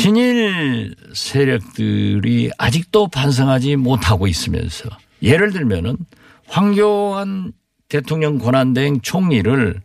친일 0.00 0.94
세력들이 1.12 2.50
아직도 2.56 3.08
반성하지 3.08 3.76
못하고 3.76 4.26
있으면서 4.26 4.88
예를 5.22 5.52
들면은 5.52 5.98
황교안 6.46 7.52
대통령 7.90 8.38
권한대행 8.38 9.02
총리를 9.02 9.82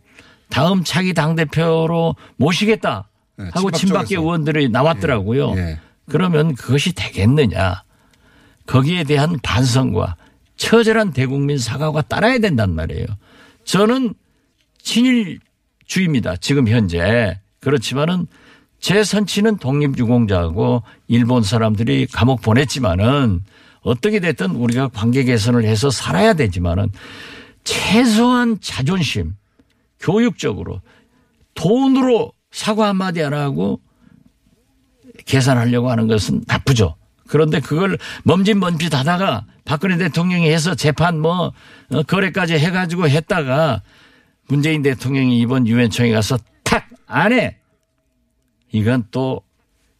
다음 0.48 0.84
차기 0.84 1.12
당대표로 1.12 2.16
모시겠다 2.36 3.10
네, 3.36 3.44
하고 3.52 3.70
친박 3.70 4.06
친박계. 4.06 4.16
의원들이 4.16 4.68
나왔더라고요. 4.70 5.52
예, 5.56 5.60
예. 5.60 5.80
그러면 6.08 6.54
그것이 6.54 6.94
되겠느냐. 6.94 7.82
거기에 8.66 9.04
대한 9.04 9.38
반성과 9.42 10.16
처절한 10.56 11.12
대국민 11.12 11.58
사과가 11.58 12.02
따라야 12.02 12.38
된단 12.38 12.74
말이에요. 12.74 13.06
저는 13.64 14.14
친일주의입니다. 14.78 16.36
지금 16.36 16.68
현재. 16.68 17.38
그렇지만은 17.60 18.26
제 18.80 19.02
선치는 19.02 19.58
독립유공자하고 19.58 20.82
일본 21.08 21.42
사람들이 21.42 22.06
감옥 22.06 22.42
보냈지만은 22.42 23.42
어떻게 23.82 24.20
됐든 24.20 24.50
우리가 24.50 24.88
관계 24.88 25.24
개선을 25.24 25.64
해서 25.64 25.90
살아야 25.90 26.34
되지만은 26.34 26.90
최소한 27.64 28.58
자존심, 28.60 29.34
교육적으로 30.00 30.82
돈으로 31.54 32.32
사과 32.50 32.88
한마디 32.88 33.22
안 33.22 33.34
하고 33.34 33.80
계산하려고 35.24 35.90
하는 35.90 36.06
것은 36.06 36.44
나쁘죠. 36.46 36.96
그런데 37.28 37.60
그걸 37.60 37.98
멈짓멈짓 38.24 38.94
하다가 38.94 39.46
박근혜 39.64 39.96
대통령이 39.96 40.48
해서 40.48 40.74
재판 40.74 41.18
뭐 41.18 41.52
어, 41.90 42.02
거래까지 42.04 42.54
해가지고 42.54 43.08
했다가 43.08 43.82
문재인 44.48 44.82
대통령이 44.82 45.40
이번 45.40 45.66
유엔총회 45.66 46.12
가서 46.12 46.38
탁 46.62 46.86
안 47.06 47.32
해. 47.32 47.58
이건 48.76 49.04
또 49.10 49.42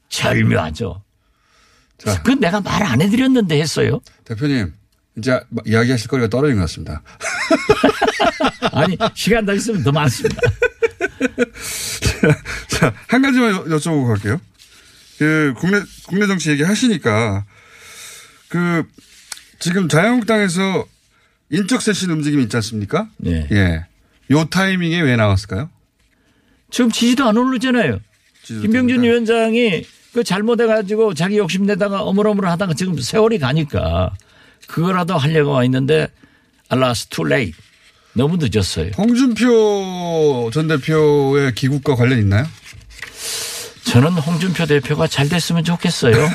절묘하죠. 0.09 1.03
자. 1.99 2.23
그건 2.23 2.41
내가 2.41 2.61
말 2.61 2.83
안 2.83 3.01
해드렸는데 3.01 3.61
했어요. 3.61 4.01
대표님 4.25 4.73
이제 5.19 5.41
이야기하실 5.65 6.09
거리가 6.09 6.29
떨어진 6.29 6.57
것 6.57 6.63
같습니다. 6.63 7.03
아니 8.73 8.97
시간 9.15 9.47
더 9.47 9.55
있으면 9.55 9.83
더 9.83 9.93
많습니다. 9.93 10.41
자, 12.69 12.93
한 13.09 13.23
가지만 13.23 13.51
여- 13.53 13.65
여쭤보고 13.65 14.09
갈게요. 14.09 14.41
그, 15.19 15.55
국내, 15.57 15.81
국내 16.07 16.27
정치 16.27 16.51
얘기 16.51 16.63
하시니까, 16.63 17.45
그, 18.49 18.85
지금 19.59 19.89
자유한국당에서 19.89 20.85
인적 21.51 21.81
쇄신 21.81 22.11
움직임이 22.11 22.43
있지 22.43 22.57
않습니까? 22.57 23.09
네. 23.17 23.49
예. 23.51 23.87
요 24.31 24.45
타이밍에 24.45 25.01
왜 25.01 25.17
나왔을까요? 25.17 25.71
지금 26.71 26.91
지지도 26.91 27.27
안 27.27 27.37
오르잖아요. 27.39 28.01
김병준. 28.47 29.03
위원장이 29.03 29.85
그 30.13 30.25
잘못해가지고 30.25 31.15
자기 31.15 31.39
욕심내다가 31.39 32.03
어물어물 32.03 32.47
하다가 32.49 32.75
지금 32.75 32.99
세월이 32.99 33.39
가니까 33.39 34.15
그거라도 34.67 35.17
하려고 35.17 35.53
와 35.53 35.65
있는데 35.65 36.09
alas 36.69 37.07
too 37.09 37.25
late 37.25 37.53
너무 38.15 38.39
늦었어요. 38.41 38.93
홍준표 38.97 40.51
전 40.53 40.69
대표의 40.69 41.55
귀국과 41.55 41.97
관련 41.97 42.19
있나요? 42.19 42.47
저는 43.85 44.13
홍준표 44.13 44.67
대표가 44.67 45.07
잘 45.07 45.29
됐으면 45.29 45.65
좋겠어요. 45.65 46.17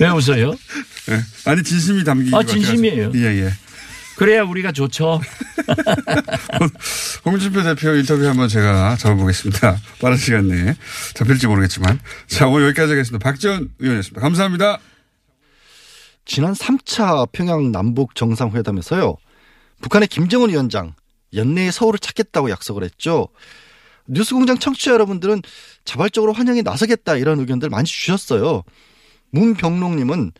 왜 0.00 0.08
웃어요? 0.08 0.56
예. 1.10 1.20
아니, 1.44 1.62
진심이 1.62 2.04
담긴. 2.04 2.34
아. 2.34 2.42
진심이에요. 2.42 3.12
예, 3.14 3.44
예. 3.44 3.50
그래야 4.20 4.42
우리가 4.42 4.70
좋죠. 4.70 5.18
홍준표 7.24 7.62
대표 7.62 7.94
인터뷰 7.94 8.22
한번 8.26 8.48
제가 8.48 8.96
잡아보겠습니다. 8.96 9.78
빠른 9.98 10.18
시간 10.18 10.46
내에 10.46 10.74
잡힐지 11.14 11.46
모르겠지만. 11.46 11.98
자, 12.26 12.46
오늘 12.46 12.66
여기까지 12.66 12.92
하겠습니다. 12.92 13.24
박지원 13.24 13.70
의원이었습니다. 13.78 14.20
감사합니다. 14.20 14.78
지난 16.26 16.52
3차 16.52 17.32
평양 17.32 17.72
남북 17.72 18.14
정상회담에서요. 18.14 19.16
북한의 19.80 20.08
김정은 20.08 20.50
위원장 20.50 20.92
연내에 21.32 21.70
서울을 21.70 21.98
찾겠다고 21.98 22.50
약속을 22.50 22.84
했죠. 22.84 23.28
뉴스공장 24.06 24.58
청취자 24.58 24.90
여러분들은 24.92 25.40
자발적으로 25.86 26.34
환영에 26.34 26.60
나서겠다 26.60 27.16
이런 27.16 27.40
의견들 27.40 27.70
많이 27.70 27.86
주셨어요. 27.86 28.64
문병록님은 29.30 30.32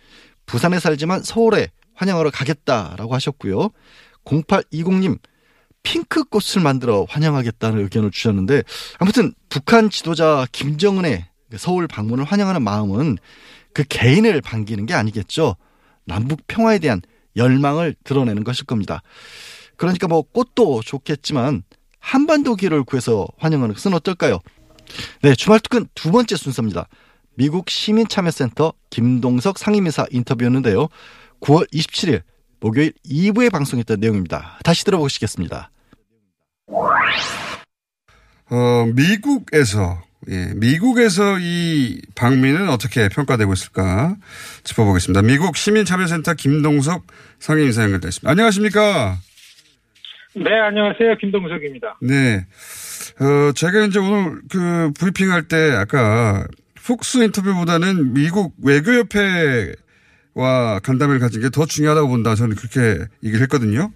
부산에 0.45 0.79
살지만 0.79 1.23
서울에 1.23 1.71
환영하러 2.01 2.31
가겠다라고 2.31 3.15
하셨고요. 3.15 3.71
0820님 4.25 5.19
핑크꽃을 5.83 6.63
만들어 6.63 7.07
환영하겠다는 7.09 7.83
의견을 7.83 8.11
주셨는데 8.11 8.63
아무튼 8.99 9.35
북한 9.51 9.91
지도자 9.91 10.47
김정은의 10.53 11.27
그 11.51 11.59
서울 11.59 11.87
방문을 11.87 12.25
환영하는 12.25 12.63
마음은 12.63 13.19
그 13.75 13.85
개인을 13.85 14.41
반기는 14.41 14.87
게 14.87 14.95
아니겠죠. 14.95 15.57
남북 16.05 16.47
평화에 16.47 16.79
대한 16.79 17.03
열망을 17.37 17.95
드러내는 18.03 18.45
것일 18.45 18.65
겁니다. 18.65 19.03
그러니까 19.77 20.09
뭐 20.09 20.23
꽃도 20.23 20.81
좋겠지만 20.83 21.63
한반도 21.99 22.57
기회를 22.57 22.85
구해서 22.85 23.27
환영하는 23.39 23.75
것은 23.75 23.93
어떨까요? 23.93 24.39
네, 25.23 25.35
주말 25.35 25.61
특근 25.61 25.87
두 25.95 26.11
번째 26.11 26.37
순서입니다. 26.37 26.89
미국 27.35 27.69
시민참여센터 27.69 28.73
김동석 28.89 29.59
상임이사 29.59 30.07
인터뷰였는데요. 30.11 30.89
9월 31.41 31.67
27일 31.73 32.23
목요일 32.61 32.93
2부에 33.09 33.51
방송했던 33.51 34.01
내용입니다. 34.01 34.59
다시 34.65 34.85
들어보시겠습니다. 34.85 35.71
어, 38.51 38.87
미국에서, 38.95 40.03
예, 40.29 40.53
미국에서 40.57 41.39
이 41.41 42.01
방미는 42.15 42.69
어떻게 42.69 43.09
평가되고 43.09 43.53
있을까 43.53 44.17
짚어보겠습니다. 44.65 45.23
미국 45.23 45.57
시민참여센터 45.57 46.35
김동석 46.35 47.07
상임이사 47.39 47.85
연결되어 47.85 48.09
있습니다. 48.09 48.31
안녕하십니까? 48.31 49.19
네, 50.35 50.59
안녕하세요. 50.61 51.17
김동석입니다. 51.21 51.99
네. 52.03 52.47
어, 53.21 53.53
제가 53.53 53.85
이제 53.87 53.99
오늘 53.99 54.41
그 54.51 54.93
브리핑 54.99 55.31
할 55.33 55.43
때 55.49 55.73
아까 55.73 56.47
폭스 56.87 57.19
인터뷰보다는 57.25 58.15
미국 58.15 58.55
외교협회 58.63 59.73
와 60.35 60.79
간담회를 60.81 61.21
가진 61.21 61.41
게 61.43 61.49
더 61.51 61.67
중요하다고 61.67 62.09
본다. 62.09 62.35
저는 62.35 62.57
그렇게 62.57 63.05
얘기를 63.25 63.43
했거든요. 63.43 63.91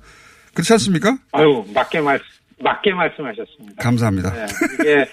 그렇지 0.55 0.73
않습니까? 0.75 1.16
아유, 1.33 1.64
맞게 1.75 2.01
말, 2.01 2.20
맞게 2.62 2.92
말씀하셨습니다. 2.92 3.83
감사합니다. 3.83 4.33
네, 4.33 4.47
이게, 4.81 5.07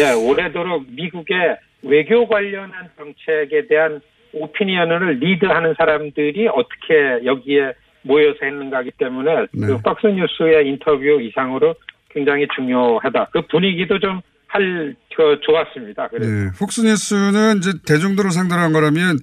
예, 0.00 0.12
오래도록 0.12 0.86
미국의 0.90 1.56
외교 1.82 2.26
관련한 2.28 2.88
정책에 2.96 3.66
대한 3.68 4.00
오피니언을 4.32 5.18
리드하는 5.18 5.74
사람들이 5.76 6.48
어떻게 6.48 7.24
여기에 7.26 7.74
모여서 8.02 8.38
했는가 8.42 8.78
하기 8.78 8.92
때문에 8.98 9.46
네. 9.52 9.66
그 9.66 9.78
박스뉴스의 9.82 10.66
인터뷰 10.68 11.20
이상으로 11.20 11.74
굉장히 12.10 12.46
중요하다. 12.56 13.28
그 13.32 13.42
분위기도 13.48 13.98
좀 14.00 14.20
할, 14.48 14.94
그, 15.16 15.38
좋았습니다. 15.46 16.08
그래서. 16.08 16.30
네. 16.30 16.50
폭스뉴스는 16.58 17.58
이제 17.58 17.72
대중들을 17.86 18.30
상대로 18.32 18.60
한 18.60 18.72
거라면 18.72 19.18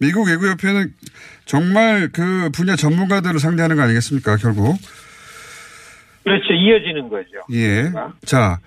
미국 0.00 0.28
외교협회는 0.28 0.92
정말 1.44 2.08
그 2.12 2.50
분야 2.52 2.76
전문가들을 2.76 3.38
상대하는 3.38 3.76
거 3.76 3.82
아니겠습니까, 3.82 4.36
결국? 4.36 4.76
그렇죠. 6.22 6.52
이어지는 6.52 7.08
거죠. 7.08 7.30
예. 7.52 7.90
자, 8.24 8.58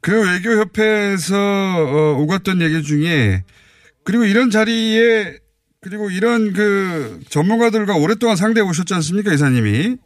그 0.00 0.32
외교협회에서 0.32 1.36
어, 1.36 2.18
오갔던 2.18 2.60
얘기 2.62 2.82
중에 2.82 3.42
그리고 4.04 4.24
이런 4.24 4.50
자리에 4.50 5.38
그리고 5.80 6.10
이런 6.10 6.52
그 6.52 7.20
전문가들과 7.28 7.94
오랫동안 7.96 8.36
상대해 8.36 8.66
오셨지 8.66 8.94
않습니까, 8.94 9.32
이사님이? 9.32 9.96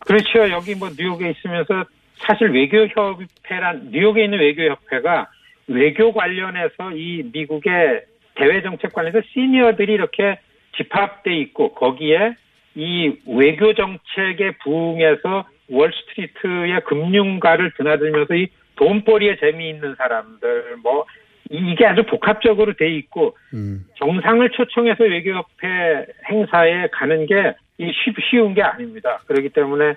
그렇죠. 0.00 0.50
여기 0.50 0.74
뭐 0.74 0.90
뉴욕에 0.96 1.30
있으면서 1.30 1.84
사실 2.26 2.50
외교협회란 2.50 3.90
뉴욕에 3.90 4.24
있는 4.24 4.38
외교협회가 4.38 5.28
외교 5.68 6.12
관련해서 6.12 6.92
이 6.94 7.22
미국의 7.32 8.04
대외 8.34 8.62
정책 8.62 8.92
관련해서 8.92 9.26
시니어들이 9.32 9.92
이렇게 9.92 10.38
집합돼 10.76 11.36
있고 11.36 11.74
거기에 11.74 12.34
이 12.74 13.16
외교 13.26 13.74
정책에 13.74 14.52
부응해서 14.62 15.46
월스트리트의 15.70 16.80
금융가를 16.84 17.72
드나들면서 17.76 18.34
이 18.34 18.48
돈벌이에 18.76 19.36
재미있는 19.36 19.94
사람들 19.94 20.76
뭐 20.82 21.04
이게 21.50 21.86
아주 21.86 22.02
복합적으로 22.02 22.72
돼 22.74 22.90
있고 22.96 23.36
음. 23.52 23.84
정상을 23.96 24.48
초청해서 24.50 25.04
외교협회 25.04 26.06
행사에 26.28 26.88
가는 26.88 27.26
게이 27.26 27.92
쉬운 28.30 28.54
게 28.54 28.62
아닙니다. 28.62 29.20
그렇기 29.26 29.50
때문에 29.50 29.94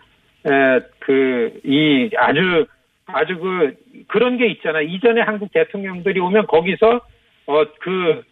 그 1.00 1.28
이 1.64 2.10
아주 2.18 2.66
아주 3.06 3.38
그 3.40 3.76
그런 4.08 4.38
게 4.38 4.48
있잖아. 4.48 4.82
이전에 4.82 5.22
한국 5.22 5.52
대통령들이 5.52 6.20
오면 6.20 6.48
거기서 6.48 7.02
어 7.48 7.66
그 7.80 8.24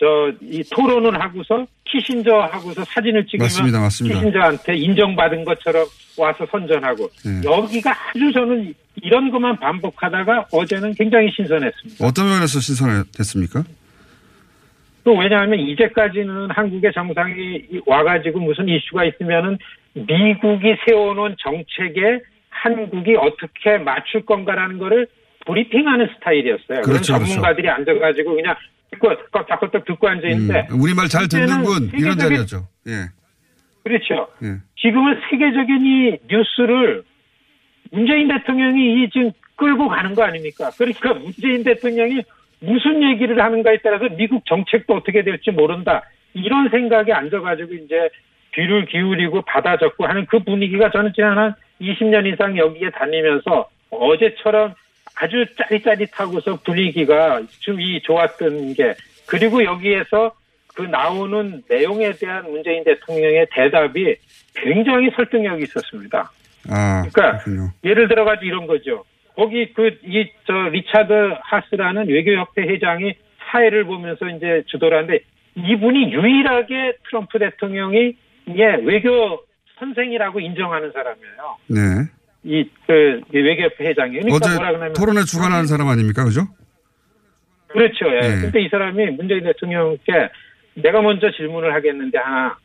저 0.00 0.32
이 0.40 0.64
토론을 0.74 1.20
하고서 1.20 1.64
키신저 1.84 2.34
하고서 2.34 2.82
사진을 2.84 3.24
찍으면 3.26 3.44
맞습니다, 3.44 3.78
맞습니다. 3.80 4.16
키신저한테 4.18 4.74
인정받은 4.74 5.44
것처럼 5.44 5.86
와서 6.18 6.44
선전하고 6.50 7.08
네. 7.24 7.40
여기가 7.48 7.92
아주 8.10 8.32
저는 8.32 8.74
이런 9.00 9.30
것만 9.30 9.58
반복하다가 9.60 10.48
어제는 10.50 10.94
굉장히 10.94 11.30
신선했습니다. 11.36 12.04
어떤 12.04 12.26
면에서 12.30 12.58
신선했습니까? 12.58 13.62
또 15.04 15.16
왜냐하면 15.16 15.60
이제까지는 15.60 16.50
한국의 16.50 16.92
정상이 16.92 17.62
와가지고 17.86 18.40
무슨 18.40 18.68
이슈가 18.68 19.04
있으면은 19.04 19.56
미국이 19.94 20.74
세워놓은 20.86 21.36
정책에 21.38 22.20
한국이 22.50 23.14
어떻게 23.16 23.78
맞출 23.78 24.24
건가라는 24.26 24.78
거를 24.78 25.06
브리핑하는 25.46 26.08
스타일이었어요. 26.16 26.82
그렇죠, 26.82 27.14
그렇죠. 27.14 27.24
전문가들이 27.24 27.68
앉아가지고 27.68 28.34
그냥 28.36 28.54
듣고 28.90 29.08
깍깍깍 29.32 29.84
듣고 29.84 30.08
앉아 30.08 30.28
있는데 30.28 30.66
음, 30.70 30.80
우리 30.80 30.94
말 30.94 31.08
잘 31.08 31.26
듣는군. 31.28 31.90
이런 31.94 32.14
세계적인- 32.16 32.18
자리였죠. 32.18 32.68
예. 32.88 32.92
그렇죠. 33.84 34.28
예. 34.44 34.56
지금은 34.76 35.20
세계적인 35.30 35.86
이 35.86 36.18
뉴스를 36.30 37.02
문재인 37.90 38.28
대통령이 38.28 39.02
이 39.04 39.10
지금 39.10 39.32
끌고 39.56 39.88
가는 39.88 40.14
거 40.14 40.22
아닙니까? 40.22 40.70
그러니까 40.78 41.14
문재인 41.14 41.64
대통령이 41.64 42.22
무슨 42.60 43.02
얘기를 43.02 43.40
하는가에 43.42 43.78
따라서 43.82 44.08
미국 44.16 44.44
정책도 44.46 44.94
어떻게 44.94 45.22
될지 45.24 45.50
모른다. 45.50 46.02
이런 46.34 46.68
생각에 46.70 47.12
앉아가지고 47.12 47.74
이제 47.74 48.08
귀를 48.54 48.86
기울이고 48.86 49.42
받아 49.42 49.76
적고 49.78 50.06
하는 50.06 50.26
그 50.26 50.38
분위기가 50.40 50.90
저는 50.90 51.12
지난 51.14 51.36
한 51.38 51.54
20년 51.80 52.32
이상 52.32 52.56
여기에 52.56 52.90
다니면서 52.90 53.68
어제처럼 53.90 54.74
아주 55.22 55.44
짜릿짜릿하고서 55.56 56.60
분위기가 56.64 57.40
좀 57.60 57.80
이 57.80 58.00
좋았던 58.02 58.74
게 58.74 58.94
그리고 59.26 59.62
여기에서 59.64 60.32
그 60.74 60.82
나오는 60.82 61.62
내용에 61.68 62.12
대한 62.12 62.50
문재인 62.50 62.82
대통령의 62.84 63.46
대답이 63.52 64.16
굉장히 64.54 65.10
설득력이 65.14 65.62
있었습니다. 65.64 66.30
아, 66.68 67.02
그러니까 67.10 67.38
그렇군요. 67.44 67.70
예를 67.84 68.08
들어가지고 68.08 68.46
이런 68.46 68.66
거죠. 68.66 69.04
거기 69.34 69.72
그 69.72 69.88
이 70.04 70.26
저 70.46 70.52
리차드 70.68 71.12
하스라는 71.42 72.08
외교협회 72.08 72.62
회장이 72.62 73.14
사회를 73.50 73.84
보면서 73.84 74.28
이제 74.28 74.62
주도를 74.66 74.98
하는데 74.98 75.20
이분이 75.56 76.12
유일하게 76.12 76.94
트럼프 77.08 77.38
대통령이 77.38 78.16
예, 78.56 78.64
외교 78.84 79.40
선생이라고 79.78 80.40
인정하는 80.40 80.92
사람이에요. 80.92 81.56
네. 81.68 81.78
이, 82.44 82.68
그, 82.86 83.20
이 83.32 83.38
외교협회 83.38 83.86
회장이. 83.88 84.18
그러니까 84.18 84.36
어제 84.36 84.54
뭐라. 84.54 84.92
토론에 84.92 85.22
주관하는 85.24 85.66
사람 85.66 85.88
아닙니까? 85.88 86.24
그죠? 86.24 86.42
그렇죠. 87.68 88.06
예. 88.14 88.20
네. 88.20 88.40
근데 88.42 88.60
이 88.62 88.68
사람이 88.68 89.10
문재인 89.12 89.44
대통령께 89.44 90.28
내가 90.74 91.00
먼저 91.02 91.30
질문을 91.30 91.72
하겠는데 91.74 92.18
하나. 92.18 92.56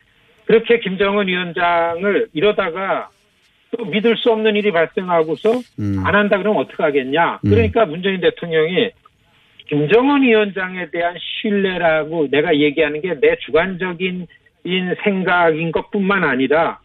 그렇게 0.46 0.80
김정은 0.80 1.28
위원장을 1.28 2.28
이러다가 2.32 3.10
또 3.76 3.84
믿을 3.84 4.16
수 4.16 4.30
없는 4.32 4.56
일이 4.56 4.70
발생하고서 4.72 5.60
음. 5.78 6.02
안 6.04 6.14
한다 6.14 6.38
그러면 6.38 6.62
어떡하겠냐. 6.62 7.40
음. 7.44 7.50
그러니까 7.50 7.84
문재인 7.84 8.20
대통령이 8.20 8.90
김정은 9.68 10.22
위원장에 10.22 10.90
대한 10.90 11.14
신뢰라고 11.18 12.28
내가 12.30 12.56
얘기하는 12.56 13.02
게 13.02 13.14
내 13.20 13.36
주관적인 13.44 14.26
인 14.64 14.94
생각인 15.04 15.70
것 15.70 15.90
뿐만 15.90 16.24
아니라 16.24 16.80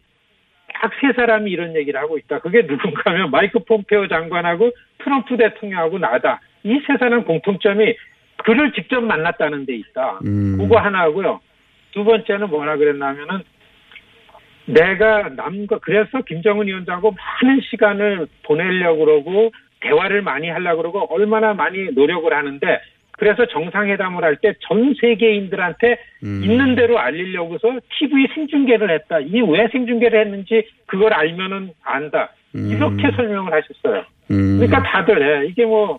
딱 0.84 0.90
세 1.00 1.12
사람이 1.14 1.50
이런 1.50 1.74
얘기를 1.74 1.98
하고 1.98 2.18
있다. 2.18 2.40
그게 2.40 2.66
누군가 2.66 3.10
하면 3.12 3.30
마이크 3.30 3.58
폼페오 3.58 4.08
장관하고 4.08 4.70
트럼프 4.98 5.36
대통령하고 5.36 5.98
나다. 5.98 6.40
이 6.62 6.78
세 6.86 6.96
사람 6.98 7.24
공통점이 7.24 7.94
그를 8.44 8.72
직접 8.72 9.00
만났다는 9.00 9.64
데 9.64 9.74
있다. 9.76 10.20
음. 10.26 10.58
그거 10.58 10.78
하나 10.78 11.00
하고요. 11.00 11.40
두 11.92 12.04
번째는 12.04 12.50
뭐라 12.50 12.76
그랬냐면은 12.76 13.40
내가 14.66 15.30
남과 15.30 15.78
그래서 15.78 16.20
김정은 16.22 16.66
위원장하고 16.66 17.14
많은 17.42 17.60
시간을 17.70 18.26
보내려고 18.42 19.04
그러고 19.04 19.52
대화를 19.80 20.22
많이 20.22 20.48
하려고 20.48 20.82
그러고 20.82 21.14
얼마나 21.14 21.54
많이 21.54 21.90
노력을 21.92 22.30
하는데 22.32 22.80
그래서 23.18 23.46
정상회담을 23.46 24.24
할 24.24 24.36
때 24.36 24.54
전 24.60 24.94
세계인들한테 25.00 25.98
음. 26.24 26.42
있는 26.44 26.74
대로 26.74 26.98
알리려고서 26.98 27.78
TV 27.98 28.26
생중계를 28.34 28.90
했다. 28.90 29.20
이게 29.20 29.40
왜 29.46 29.68
생중계를 29.68 30.20
했는지 30.20 30.66
그걸 30.86 31.12
알면은 31.12 31.70
안다. 31.82 32.30
이렇게 32.54 33.10
설명을 33.16 33.52
하셨어요. 33.52 34.04
음. 34.30 34.58
그러니까 34.58 34.82
다들 34.82 35.20
예, 35.44 35.46
이게 35.48 35.64
뭐 35.64 35.98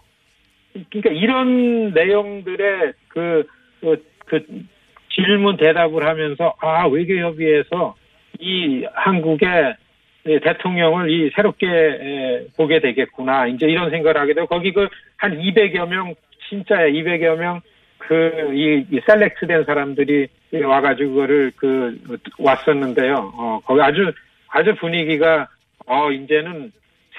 그러니까 0.89 1.10
이런 1.12 1.91
내용들의 1.93 2.93
그, 3.10 3.43
그, 3.82 4.04
그 4.25 4.45
질문 5.10 5.58
대답을 5.58 6.06
하면서 6.06 6.54
아 6.62 6.88
외교협의회에서 6.88 7.95
이 8.39 8.86
한국의 8.93 9.75
이 10.28 10.39
대통령을 10.43 11.10
이 11.12 11.30
새롭게 11.36 11.67
에, 11.67 12.45
보게 12.58 12.80
되겠구나 12.82 13.47
이제 13.47 13.67
이런 13.67 13.89
생각을 13.91 14.19
하게 14.19 14.34
되고 14.34 14.47
거기 14.47 14.73
그 14.73 14.88
한 15.17 15.39
200여 15.39 15.88
명 15.88 16.13
진짜 16.49 16.75
200여 16.75 17.38
명 17.38 17.62
그이 17.97 18.86
이 18.91 18.99
셀렉트된 19.05 19.63
사람들이 19.65 20.27
와가지고 20.63 21.12
그거를 21.12 21.51
그 21.55 21.97
왔었는데요. 22.38 23.34
어 23.36 23.60
거기 23.65 23.81
아주 23.81 24.12
아주 24.49 24.75
분위기가 24.75 25.47
어 25.86 26.12
이제는 26.12 26.71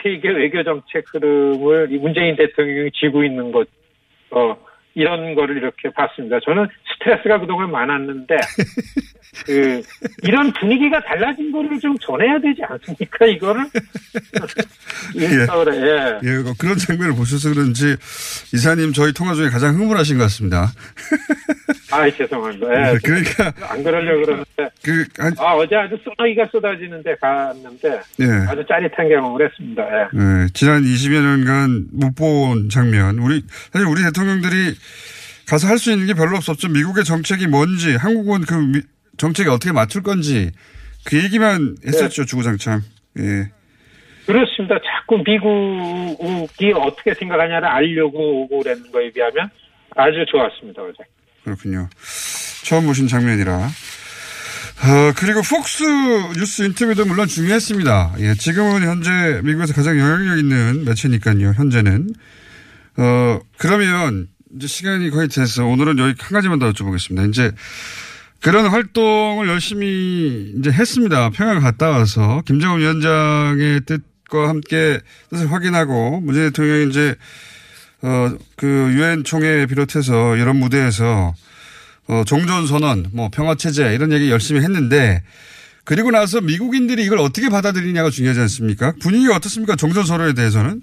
세계 0.02 0.28
외교 0.28 0.62
정책 0.62 1.04
흐름을 1.12 1.88
이 1.90 1.98
문재인 1.98 2.36
대통령이 2.36 2.90
쥐고 2.92 3.24
있는 3.24 3.50
것, 3.52 3.66
어, 4.30 4.56
이런 4.96 5.34
거를 5.34 5.58
이렇게 5.58 5.90
봤습니다. 5.90 6.40
저는 6.42 6.66
스트레스가 6.98 7.38
그동안 7.38 7.70
많았는데, 7.70 8.34
그, 9.44 9.82
이런 10.22 10.50
분위기가 10.54 10.98
달라진 11.04 11.52
거를 11.52 11.78
좀 11.78 11.94
전해야 11.98 12.38
되지 12.40 12.62
않습니까, 12.66 13.26
이거를? 13.26 13.66
인스타그램, 15.14 15.74
예. 15.86 16.18
예, 16.24 16.36
어, 16.38 16.54
그런 16.58 16.78
장면을 16.78 17.14
보셔서 17.14 17.52
그런지 17.52 17.96
이사님 18.54 18.94
저희 18.94 19.12
통화 19.12 19.34
중에 19.34 19.50
가장 19.50 19.74
흥분하신 19.76 20.16
것 20.16 20.24
같습니다. 20.24 20.72
아 21.92 22.10
죄송합니다. 22.10 22.66
예. 22.72 22.92
네, 22.94 22.98
그러니까 23.04 23.52
안 23.68 23.84
그러려고 23.84 24.24
그러는데, 24.24 24.70
그 24.82 25.04
한, 25.18 25.32
아, 25.38 25.54
어제 25.54 25.76
아주 25.76 25.96
소나기가 26.02 26.46
쏟아지는데 26.50 27.14
갔는데, 27.20 28.00
예. 28.20 28.24
아주 28.48 28.64
짜릿한 28.66 29.08
경험을 29.08 29.46
했습니다. 29.46 29.82
예. 29.82 30.02
예, 30.14 30.46
지난 30.54 30.82
20여 30.82 31.22
년간 31.22 31.86
못 31.92 32.16
본 32.16 32.70
장면. 32.70 33.18
우리 33.18 33.42
사실 33.72 33.86
우리 33.86 34.02
대통령들이 34.02 34.74
가서 35.46 35.68
할 35.68 35.78
수 35.78 35.92
있는 35.92 36.06
게 36.06 36.14
별로 36.14 36.36
없었죠. 36.36 36.68
미국의 36.68 37.04
정책이 37.04 37.46
뭔지, 37.46 37.94
한국은 37.94 38.42
그 38.42 38.54
미- 38.54 38.82
정책에 39.16 39.48
어떻게 39.48 39.72
맞출 39.72 40.02
건지 40.02 40.50
그 41.04 41.22
얘기만 41.22 41.76
했었죠. 41.86 42.24
주구장창. 42.24 42.82
예. 43.18 43.50
그렇습니다. 44.26 44.74
자꾸 44.84 45.18
미국이 45.24 46.72
어떻게 46.74 47.14
생각하냐를 47.14 47.68
알려고 47.68 48.42
오고 48.42 48.58
그랬는 48.64 48.90
거에 48.90 49.10
비하면 49.12 49.48
아주 49.94 50.24
좋았습니다, 50.30 50.82
어제. 50.82 50.96
그렇군요. 51.44 51.88
처음 52.64 52.86
보신 52.86 53.06
장면이라. 53.06 53.54
어, 53.56 55.12
그리고 55.16 55.40
폭스 55.42 55.84
뉴스 56.36 56.62
인터뷰도 56.64 57.06
물론 57.06 57.28
중요했습니다. 57.28 58.16
예, 58.18 58.34
지금은 58.34 58.82
현재 58.82 59.40
미국에서 59.44 59.72
가장 59.72 59.98
영향력 59.98 60.38
있는 60.38 60.84
매체니까요, 60.84 61.52
현재는. 61.52 62.08
어, 62.98 63.38
그러면 63.58 64.26
이제 64.54 64.66
시간이 64.66 65.10
거의 65.10 65.28
돼서 65.28 65.64
오늘은 65.66 65.98
여기 65.98 66.14
한 66.18 66.32
가지만 66.32 66.58
더 66.58 66.70
여쭤보겠습니다. 66.72 67.28
이제 67.28 67.52
그런 68.40 68.66
활동을 68.66 69.48
열심히 69.48 70.54
이제 70.58 70.70
했습니다. 70.70 71.30
평양 71.30 71.60
갔다 71.60 71.88
와서 71.90 72.42
김정은 72.46 72.80
위원장의 72.80 73.80
뜻과 73.86 74.48
함께 74.48 75.00
뜻을 75.30 75.50
확인하고 75.50 76.20
문재인 76.20 76.46
대통령이 76.50 76.90
이제 76.90 77.16
어, 78.02 78.36
그 78.56 78.66
유엔 78.66 79.24
총회 79.24 79.66
비롯해서 79.66 80.36
이런 80.36 80.56
무대에서 80.56 81.34
어, 82.08 82.22
종전 82.24 82.68
선언, 82.68 83.06
뭐 83.12 83.30
평화 83.32 83.56
체제 83.56 83.94
이런 83.94 84.12
얘기 84.12 84.30
열심히 84.30 84.60
했는데 84.60 85.24
그리고 85.84 86.10
나서 86.10 86.40
미국인들이 86.40 87.04
이걸 87.04 87.18
어떻게 87.18 87.48
받아들이냐가 87.48 88.10
중요하지 88.10 88.40
않습니까? 88.40 88.92
분위기가 89.00 89.34
어떻습니까? 89.36 89.74
종전 89.74 90.04
선언에 90.04 90.34
대해서는? 90.34 90.82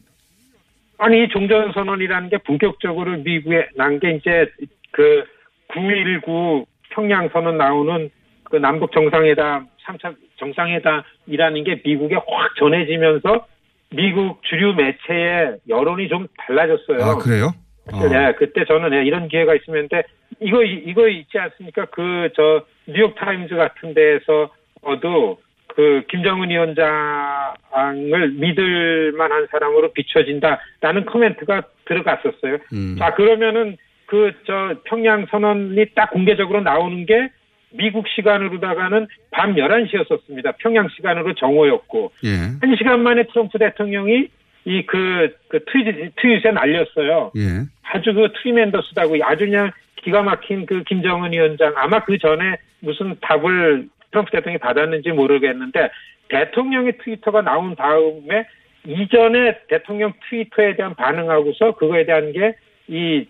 아니, 0.97 1.23
이 1.23 1.27
종전선언이라는 1.29 2.29
게 2.29 2.37
본격적으로 2.37 3.17
미국에 3.17 3.67
난 3.75 3.99
게 3.99 4.11
이제 4.11 4.47
그 4.91 5.23
9.19 5.69 6.65
평양선언 6.91 7.57
나오는 7.57 8.09
그 8.43 8.57
남북 8.57 8.91
정상회담, 8.91 9.67
3차 9.85 10.15
정상회담이라는 10.37 11.63
게 11.63 11.81
미국에 11.83 12.15
확 12.15 12.55
전해지면서 12.57 13.45
미국 13.91 14.41
주류 14.43 14.73
매체의 14.75 15.57
여론이 15.67 16.07
좀 16.09 16.27
달라졌어요. 16.37 16.97
아, 17.03 17.15
그래요? 17.17 17.51
어. 17.91 18.07
네, 18.07 18.33
그때 18.37 18.63
저는 18.65 18.93
예, 18.93 19.03
이런 19.05 19.27
기회가 19.27 19.55
있으면 19.55 19.87
데 19.89 20.03
이거 20.39 20.63
이거 20.63 21.07
있지 21.09 21.37
않습니까? 21.37 21.85
그 21.85 22.29
저 22.35 22.63
뉴욕 22.87 23.13
타임즈 23.15 23.55
같은 23.55 23.93
데에서도 23.93 25.37
그 25.75 26.03
김정은 26.09 26.49
위원장을 26.49 28.31
믿을 28.35 29.13
만한 29.13 29.47
사람으로 29.51 29.93
비춰진다라는 29.93 31.05
코멘트가 31.05 31.63
들어갔었어요. 31.85 32.57
음. 32.73 32.95
자 32.99 33.13
그러면은 33.13 33.77
그 34.05 34.31
저 34.45 34.75
평양 34.85 35.25
선언이 35.25 35.85
딱 35.95 36.11
공개적으로 36.11 36.61
나오는 36.61 37.05
게 37.05 37.29
미국 37.71 38.07
시간으로다가는 38.07 39.07
밤 39.31 39.55
11시였었습니다. 39.55 40.55
평양 40.59 40.87
시간으로 40.89 41.33
정오였고 41.33 42.11
예. 42.25 42.29
한 42.61 42.75
시간 42.77 43.01
만에 43.01 43.23
트럼프 43.23 43.57
대통령이 43.57 44.27
이그 44.65 45.35
그 45.47 45.65
트윗 45.65 46.13
트윗에 46.15 46.51
날렸어요. 46.51 47.31
예. 47.35 47.65
아주 47.81 48.13
그 48.13 48.27
트리멘더스다고 48.41 49.15
아주 49.23 49.45
그냥 49.45 49.71
기가 50.03 50.21
막힌 50.23 50.65
그 50.65 50.83
김정은 50.83 51.33
위원장 51.33 51.73
아마 51.75 52.03
그 52.03 52.17
전에 52.17 52.57
무슨 52.79 53.15
답을 53.21 53.87
트럼프 54.11 54.31
대통령이 54.31 54.59
받았는지 54.59 55.11
모르겠는데 55.11 55.89
대통령의 56.29 56.97
트위터가 57.03 57.41
나온 57.41 57.75
다음에 57.75 58.45
이전에 58.85 59.59
대통령 59.69 60.13
트위터에 60.29 60.75
대한 60.75 60.95
반응하고서 60.95 61.75
그거에 61.75 62.05
대한 62.05 62.31
게 62.31 62.55
이 62.87 63.25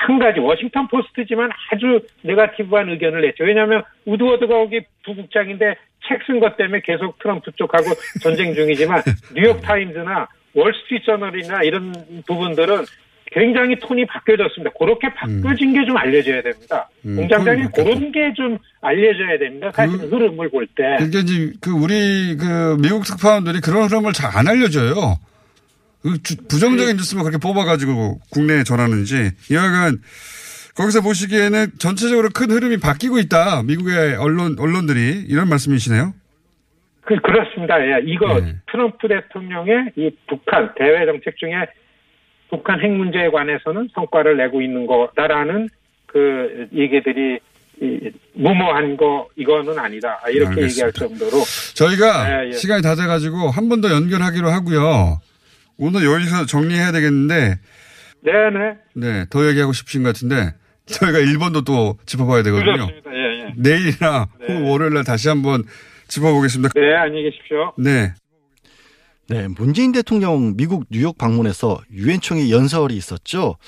한 0.00 0.18
가지 0.18 0.40
워싱턴 0.40 0.88
포스트지만 0.88 1.50
아주 1.70 2.00
네가티브한 2.22 2.88
의견을 2.88 3.20
냈죠. 3.20 3.44
왜냐하면 3.44 3.82
우드워드가 4.06 4.54
거기 4.54 4.80
부국장인데 5.04 5.76
책 6.08 6.24
쓴 6.24 6.40
것 6.40 6.56
때문에 6.56 6.80
계속 6.80 7.18
트럼프 7.18 7.52
쪽하고 7.52 7.84
전쟁 8.22 8.54
중이지만 8.54 9.02
뉴욕 9.36 9.60
타임즈나 9.60 10.26
월스트리트 10.54 11.04
저널이나 11.04 11.62
이런 11.62 11.92
부분들은 12.26 12.84
굉장히 13.32 13.78
톤이 13.78 14.06
바뀌어졌습니다. 14.06 14.70
그렇게 14.78 15.12
바뀌어진 15.14 15.72
게 15.72 15.84
좀 15.86 15.96
알려져야 15.96 16.42
됩니다. 16.42 16.88
음, 17.06 17.16
바뀌었다. 17.28 17.68
그런 17.70 18.12
게 18.12 18.32
좀 18.34 18.58
알려져야 18.80 19.38
됩니다. 19.38 19.70
사실 19.74 19.98
그- 19.98 20.06
흐름을 20.16 20.50
볼 20.50 20.66
때. 20.66 20.82
그러니까 20.98 21.18
이제 21.20 21.52
그 21.60 21.70
우리 21.70 22.36
그 22.36 22.76
미국 22.80 23.04
특파원들이 23.04 23.60
그런 23.60 23.84
흐름을 23.88 24.12
잘 24.12 24.30
안 24.36 24.48
알려줘요. 24.48 25.18
그 26.02 26.22
주- 26.22 26.36
부정적인 26.48 26.96
뉴스만 26.96 27.24
그렇게 27.24 27.38
뽑아가지고 27.40 28.20
국내에 28.32 28.64
전하는지 28.64 29.30
여하간 29.52 29.98
거기서 30.74 31.02
보시기에는 31.02 31.72
전체적으로 31.78 32.30
큰 32.34 32.50
흐름이 32.50 32.78
바뀌고 32.78 33.18
있다. 33.18 33.62
미국의 33.64 34.16
언론 34.16 34.56
언론들이 34.58 35.26
이런 35.28 35.48
말씀이시네요. 35.48 36.14
그, 37.02 37.16
그렇습니다. 37.20 37.74
예. 37.80 38.00
이거 38.04 38.40
네. 38.40 38.54
트럼프 38.70 39.08
대통령의 39.08 39.92
이 39.96 40.10
북한 40.28 40.70
대외 40.76 41.04
정책 41.06 41.36
중에 41.38 41.52
북한 42.50 42.80
핵 42.80 42.90
문제에 42.90 43.28
관해서는 43.30 43.88
성과를 43.94 44.36
내고 44.36 44.60
있는 44.60 44.86
거다라는 44.86 45.68
그 46.06 46.68
얘기들이 46.74 47.38
이, 47.82 48.10
무모한 48.34 48.96
거 48.96 49.28
이거는 49.36 49.78
아니다. 49.78 50.20
아, 50.22 50.28
이렇게 50.28 50.48
알겠습니다. 50.60 50.68
얘기할 50.68 50.92
정도로 50.92 51.42
저희가 51.74 52.44
예, 52.44 52.48
예. 52.48 52.52
시간이 52.52 52.82
다 52.82 52.94
돼가지고 52.94 53.48
한 53.50 53.68
번 53.68 53.80
더 53.80 53.90
연결하기로 53.90 54.50
하고요. 54.50 55.18
오늘 55.78 56.04
여기서 56.04 56.44
정리해야 56.46 56.92
되겠는데 56.92 57.58
네네 58.22 58.74
네, 58.96 59.24
더 59.30 59.48
얘기하고 59.48 59.72
싶으신 59.72 60.02
것 60.02 60.10
같은데 60.10 60.52
저희가 60.86 61.20
1번도 61.20 61.64
또 61.64 61.96
짚어봐야 62.04 62.42
되거든요. 62.42 62.86
예, 63.12 63.46
예. 63.46 63.54
내일이나 63.56 64.26
혹은 64.42 64.62
월요일 64.64 64.92
날 64.92 65.04
다시 65.04 65.28
한번 65.30 65.62
짚어보겠습니다. 66.08 66.72
네 66.74 66.94
안녕히 66.96 67.22
계십시오. 67.30 67.72
네. 67.78 68.12
네, 69.30 69.46
문재인 69.46 69.92
대통령 69.92 70.56
미국 70.56 70.86
뉴욕 70.90 71.16
방문에서 71.16 71.80
유엔 71.92 72.20
총회 72.20 72.50
연설이 72.50 72.96
있었죠. 72.96 73.58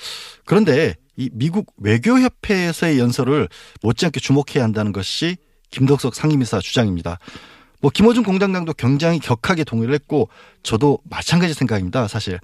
그런데 0.43 0.95
이 1.15 1.29
미국 1.31 1.71
외교협회에서의 1.77 2.99
연설을 2.99 3.47
못지않게 3.81 4.19
주목해야 4.19 4.61
한다는 4.61 4.91
것이 4.91 5.37
김덕석 5.71 6.15
상임이사 6.15 6.59
주장입니다. 6.59 7.17
뭐 7.79 7.91
김어준 7.91 8.23
공장장도 8.23 8.73
굉장히 8.73 9.19
격하게 9.19 9.63
동의를 9.63 9.93
했고 9.93 10.27
저도 10.63 10.99
마찬가지 11.05 11.53
생각입니다. 11.53 12.09
사실 12.09 12.41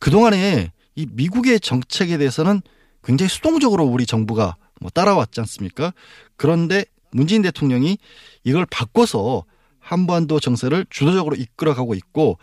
그동안에 0.00 0.72
이 0.96 1.06
미국의 1.12 1.60
정책에 1.60 2.18
대해서는 2.18 2.60
굉장히 3.04 3.28
수동적으로 3.28 3.84
우리 3.84 4.04
정부가 4.04 4.56
뭐 4.80 4.90
따라왔지 4.90 5.38
않습니까? 5.42 5.92
그런데 6.36 6.86
문재인 7.12 7.42
대통령이 7.42 7.98
이걸 8.42 8.66
바꿔서 8.66 9.44
한반도 9.88 10.38
정세를 10.38 10.84
주도적으로 10.90 11.34
이끌어가고 11.34 11.94
있고 11.94 12.36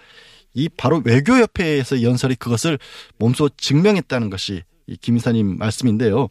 이 0.56 0.68
바로 0.68 1.00
외교협회에서 1.06 2.02
연설이 2.02 2.34
그것을 2.34 2.80
몸소 3.20 3.50
증명했다는 3.50 4.32
것이 4.32 4.64
이 4.88 4.98
김이사님 4.98 5.58
말씀인데요. 5.60 6.28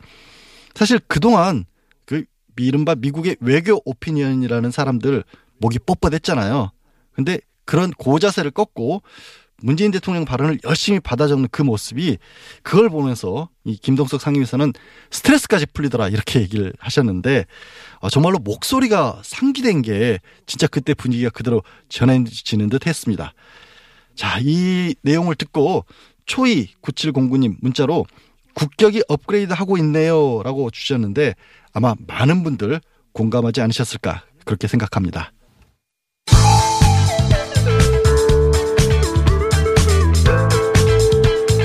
사실 0.74 0.98
그동안 1.06 1.66
그 2.04 2.24
이른바 2.58 2.96
미국의 2.96 3.36
외교 3.38 3.80
opinion이라는 3.84 4.72
사람들 4.72 5.22
목이 5.58 5.78
뻣뻣했잖아요. 5.78 6.70
근데 7.12 7.38
그런 7.64 7.92
고자세를 7.92 8.50
꺾고 8.50 9.02
문재인 9.58 9.90
대통령 9.90 10.24
발언을 10.24 10.58
열심히 10.64 11.00
받아 11.00 11.26
적는 11.26 11.48
그 11.50 11.62
모습이 11.62 12.18
그걸 12.62 12.88
보면서 12.88 13.48
이 13.64 13.76
김동석 13.76 14.20
상임위사는 14.20 14.72
스트레스까지 15.10 15.66
풀리더라 15.66 16.08
이렇게 16.08 16.40
얘기를 16.40 16.72
하셨는데 16.78 17.46
어, 18.00 18.10
정말로 18.10 18.38
목소리가 18.38 19.20
상기된 19.24 19.82
게 19.82 20.18
진짜 20.46 20.66
그때 20.66 20.92
분위기가 20.92 21.30
그대로 21.30 21.62
전해지는 21.88 22.68
듯 22.68 22.86
했습니다. 22.86 23.32
자, 24.14 24.38
이 24.40 24.94
내용을 25.02 25.34
듣고 25.34 25.84
초이 26.26 26.68
9709님 26.82 27.56
문자로 27.60 28.06
국격이 28.54 29.02
업그레이드 29.08 29.52
하고 29.52 29.76
있네요 29.78 30.42
라고 30.42 30.70
주셨는데 30.70 31.34
아마 31.72 31.94
많은 32.06 32.44
분들 32.44 32.80
공감하지 33.12 33.60
않으셨을까 33.60 34.24
그렇게 34.44 34.68
생각합니다. 34.68 35.32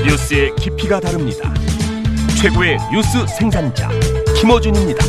뉴스의 0.10 0.56
깊이가 0.56 1.00
다릅니다. 1.00 1.54
최고의 2.42 2.80
뉴스 2.92 3.28
생산자 3.28 3.90
김어준입니다. 4.40 5.06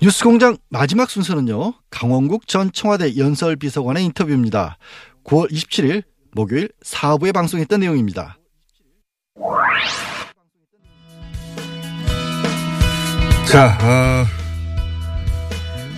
뉴스공장 0.00 0.56
마지막 0.70 1.10
순서는요. 1.10 1.74
강원국 1.90 2.48
전 2.48 2.72
청와대 2.72 3.18
연설비서관의 3.18 4.02
인터뷰입니다. 4.06 4.78
9월 5.24 5.50
27일 5.50 6.04
목요일 6.32 6.70
4부에 6.82 7.34
방송했던 7.34 7.80
내용입니다. 7.80 8.38
자, 13.46 13.78
어, 13.82 14.45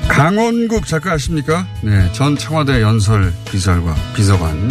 강원국 0.09 0.87
작가 0.87 1.13
아십니까? 1.13 1.67
네, 1.83 2.11
전 2.13 2.37
청와대 2.37 2.81
연설 2.83 3.33
비서관, 3.51 3.95
비서관. 4.15 4.71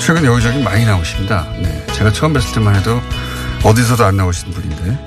최근 0.00 0.24
여기저기 0.24 0.62
많이 0.62 0.84
나오십니다. 0.84 1.46
네, 1.62 1.86
제가 1.94 2.12
처음 2.12 2.32
뵀을 2.32 2.54
때만 2.54 2.74
해도 2.74 3.00
어디서도 3.62 4.04
안 4.04 4.16
나오시는 4.16 4.52
분인데. 4.52 4.98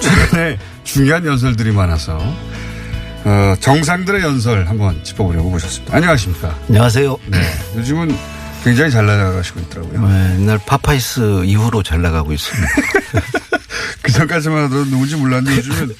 최근에 0.00 0.58
중요한 0.84 1.24
연설들이 1.24 1.70
많아서, 1.72 2.18
어, 3.24 3.54
정상들의 3.60 4.22
연설 4.22 4.66
한번 4.66 5.02
짚어보려고 5.04 5.50
모셨습니다. 5.50 5.96
안녕하십니까? 5.96 6.58
안녕하세요. 6.68 7.16
네, 7.26 7.40
요즘은 7.76 8.16
굉장히 8.64 8.90
잘 8.90 9.06
나가시고 9.06 9.60
있더라고요. 9.60 10.08
네, 10.08 10.34
옛날 10.40 10.58
파파이스 10.66 11.44
이후로 11.44 11.82
잘 11.82 12.02
나가고 12.02 12.32
있습니다. 12.32 12.68
그 14.02 14.12
전까지만 14.12 14.64
하도 14.64 14.84
누군지 14.84 15.16
몰랐는데 15.16 15.56
요즘은 15.58 15.94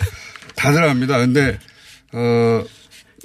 다들 0.56 0.84
압니다. 0.88 1.18
근데, 1.18 1.58
어, 2.12 2.64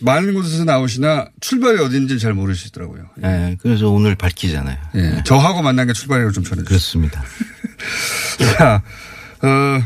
많은 0.01 0.33
곳에서 0.33 0.63
나오시나 0.65 1.27
출발이 1.39 1.79
어딘지 1.79 2.19
잘 2.19 2.33
모르시더라고요. 2.33 3.05
네, 3.17 3.57
그래서 3.61 3.89
오늘 3.89 4.15
밝히잖아요. 4.15 4.77
예. 4.95 5.23
저하고 5.25 5.61
만난 5.61 5.87
게 5.87 5.93
출발이라고 5.93 6.31
좀 6.33 6.43
전해주세요. 6.43 6.67
그렇습니다. 6.67 7.23
자, 8.57 8.81
어, 9.41 9.83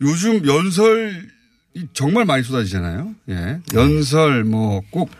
요즘 0.00 0.46
연설이 0.46 1.12
정말 1.92 2.24
많이 2.24 2.42
쏟아지잖아요. 2.42 3.14
예. 3.30 3.58
연설, 3.74 4.44
뭐, 4.44 4.80
꼭, 4.90 5.10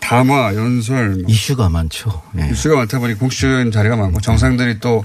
담화, 0.00 0.54
연설, 0.54 1.10
뭐 1.10 1.22
이슈가 1.28 1.68
많죠. 1.70 2.22
네. 2.34 2.48
뉴스가 2.48 2.76
많다 2.76 2.98
보니 2.98 3.14
공식적인 3.14 3.70
자리가 3.72 3.96
많고 3.96 4.20
정상들이 4.20 4.78
또 4.80 5.02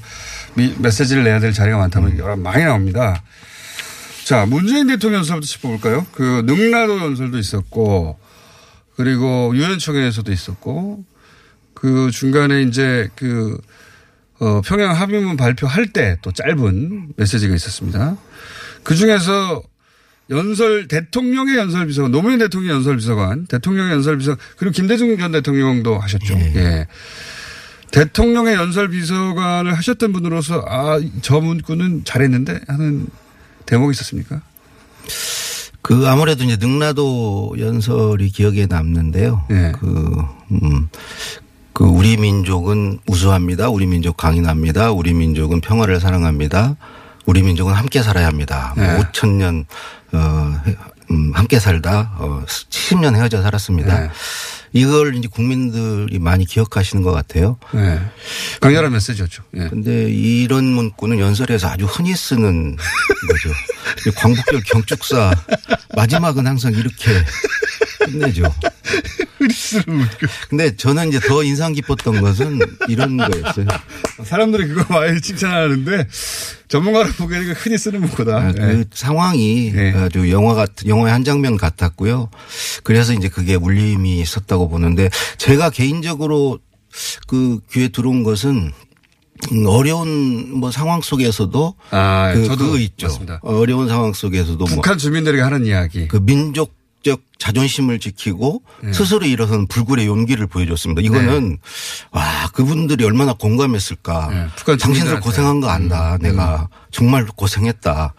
미- 0.55 0.75
메시지를 0.77 1.23
내야 1.23 1.39
될 1.39 1.53
자리가 1.53 1.77
많다 1.77 2.01
보니 2.01 2.19
여러 2.19 2.35
많이 2.35 2.65
나옵니다. 2.65 3.23
자, 4.30 4.46
문재인 4.46 4.86
대통령 4.86 5.22
연설부터 5.22 5.48
짚어볼까요? 5.48 6.06
그 6.12 6.44
능라도 6.46 7.00
연설도 7.00 7.39
있었고 7.39 8.20
그리고 8.96 9.52
유엔청에서도 9.56 10.32
있었고 10.32 11.04
그 11.74 12.12
중간에 12.12 12.62
이제 12.62 13.10
그 13.15 13.60
어, 14.39 14.62
평양 14.62 14.92
합의문 14.92 15.36
발표할 15.36 15.94
때 15.94 16.15
또 16.22 16.32
짧은 16.32 17.13
메시지가 17.18 17.56
있었습니다. 17.56 18.18
그 18.84 18.94
중에서 18.94 19.63
연설 20.30 20.88
대통령의 20.88 21.56
연설 21.58 21.88
비서관 21.88 22.12
노무현 22.12 22.38
대통령 22.38 22.76
연설 22.76 22.98
비서관 22.98 23.48
대통령의 23.48 23.94
연설 23.94 24.20
비서 24.20 24.38
그리고 24.58 24.74
김대중 24.74 25.18
전 25.18 25.32
대통령도 25.32 25.98
하셨죠. 25.98 26.36
예. 26.36 26.86
대통령의 27.89 28.54
연설 28.54 28.89
비서관을 28.89 29.76
하셨던 29.76 30.13
분으로서 30.13 30.63
아 30.68 31.00
저 31.24 31.39
문구는 31.42 32.04
잘했는데 32.04 32.60
하는 32.68 33.08
대목이 33.69 33.91
있었습니까? 33.91 34.41
그 35.82 36.08
아무래도 36.08 36.43
이제 36.43 36.58
능라도 36.60 37.55
연설이 37.60 38.29
기억에 38.29 38.65
남는데요. 38.65 39.45
네. 39.49 39.71
그, 39.79 40.25
음, 40.51 40.89
그 41.73 41.84
우리 41.86 42.17
민족은 42.17 42.99
우수합니다. 43.08 43.69
우리 43.69 43.86
민족 43.86 44.17
강인합니다. 44.17 44.91
우리 44.91 45.13
민족은 45.13 45.62
평화를 45.62 45.99
사랑합니다. 45.99 46.75
우리 47.25 47.43
민족은 47.43 47.73
함께 47.73 48.01
살아야 48.01 48.25
합니다. 48.27 48.73
뭐 48.75 48.86
네. 48.86 48.97
5천 48.97 49.29
년, 49.38 49.65
어, 50.13 50.60
해- 50.65 50.75
음, 51.12 51.32
함께 51.34 51.60
살다, 51.60 52.15
어, 52.17 52.43
70년 52.47 53.15
헤어져 53.15 53.41
살았습니다. 53.41 53.99
네. 53.99 54.10
이걸 54.73 55.15
이제 55.15 55.27
국민들이 55.27 56.19
많이 56.19 56.45
기억하시는 56.45 57.03
것 57.03 57.12
같아요. 57.12 57.58
네. 57.73 57.99
강렬한 58.62 58.91
메시지였죠. 58.91 59.43
예. 59.58 59.67
근데 59.69 60.10
이런 60.10 60.65
문구는 60.65 61.19
연설에서 61.19 61.69
아주 61.69 61.86
흔히 61.86 62.15
쓰는 62.15 62.75
거죠. 63.27 63.49
이 64.08 64.12
광복절 64.15 64.62
경축사 64.65 65.34
마지막은 65.95 66.45
항상 66.45 66.73
이렇게 66.73 67.12
끝내죠. 67.99 68.43
근데 70.49 70.75
저는 70.75 71.09
이제 71.09 71.19
더 71.19 71.43
인상 71.43 71.73
깊었던 71.73 72.21
것은 72.21 72.59
이런 72.88 73.17
거였어요. 73.17 73.67
사람들이 74.23 74.67
그거 74.67 74.93
많이 74.93 75.19
칭찬하는데 75.21 76.07
전문가로 76.67 77.09
보기에는 77.13 77.53
흔히 77.53 77.77
쓰는 77.77 78.01
문구다. 78.01 78.38
아, 78.38 78.51
그 78.51 78.62
예. 78.62 78.85
상황이 78.91 79.71
네. 79.71 79.93
아주 79.93 80.31
영화 80.31 80.53
같 80.53 80.71
영화의 80.85 81.13
한 81.13 81.23
장면 81.23 81.57
같았고요. 81.57 82.29
그래서 82.83 83.13
이제 83.13 83.29
그게 83.29 83.55
울림이 83.55 84.19
있었다고 84.19 84.69
보는데 84.69 85.09
제가 85.38 85.69
개인적으로 85.69 86.59
그 87.27 87.59
귀에 87.71 87.88
들어온 87.89 88.23
것은 88.23 88.71
음, 89.51 89.65
어려운 89.67 90.51
뭐 90.51 90.69
상황 90.69 91.01
속에서도 91.01 91.75
아, 91.91 92.33
그, 92.33 92.45
저도 92.45 92.77
있죠. 92.77 93.07
맞습니다. 93.07 93.39
어려운 93.41 93.88
상황 93.88 94.13
속에서도 94.13 94.57
뭐 94.57 94.67
북한 94.67 94.97
주민들에게 94.97 95.41
하는 95.41 95.65
이야기. 95.65 96.07
그 96.07 96.19
민족 96.21 96.79
적 97.03 97.21
자존심을 97.38 97.99
지키고 97.99 98.62
네. 98.83 98.91
스스로 98.91 99.25
일어서는 99.25 99.67
불굴의 99.67 100.05
용기를 100.05 100.47
보여줬습니다. 100.47 101.01
이거는 101.01 101.57
와 102.12 102.49
그분들이 102.53 103.05
얼마나 103.05 103.33
공감했을까. 103.33 104.27
네, 104.29 104.77
당신들. 104.77 105.21
고생한 105.21 105.62
거 105.62 105.69
안다. 105.69 106.15
음, 106.15 106.21
내가 106.21 106.67
정말 106.91 107.25
고생했다. 107.25 108.13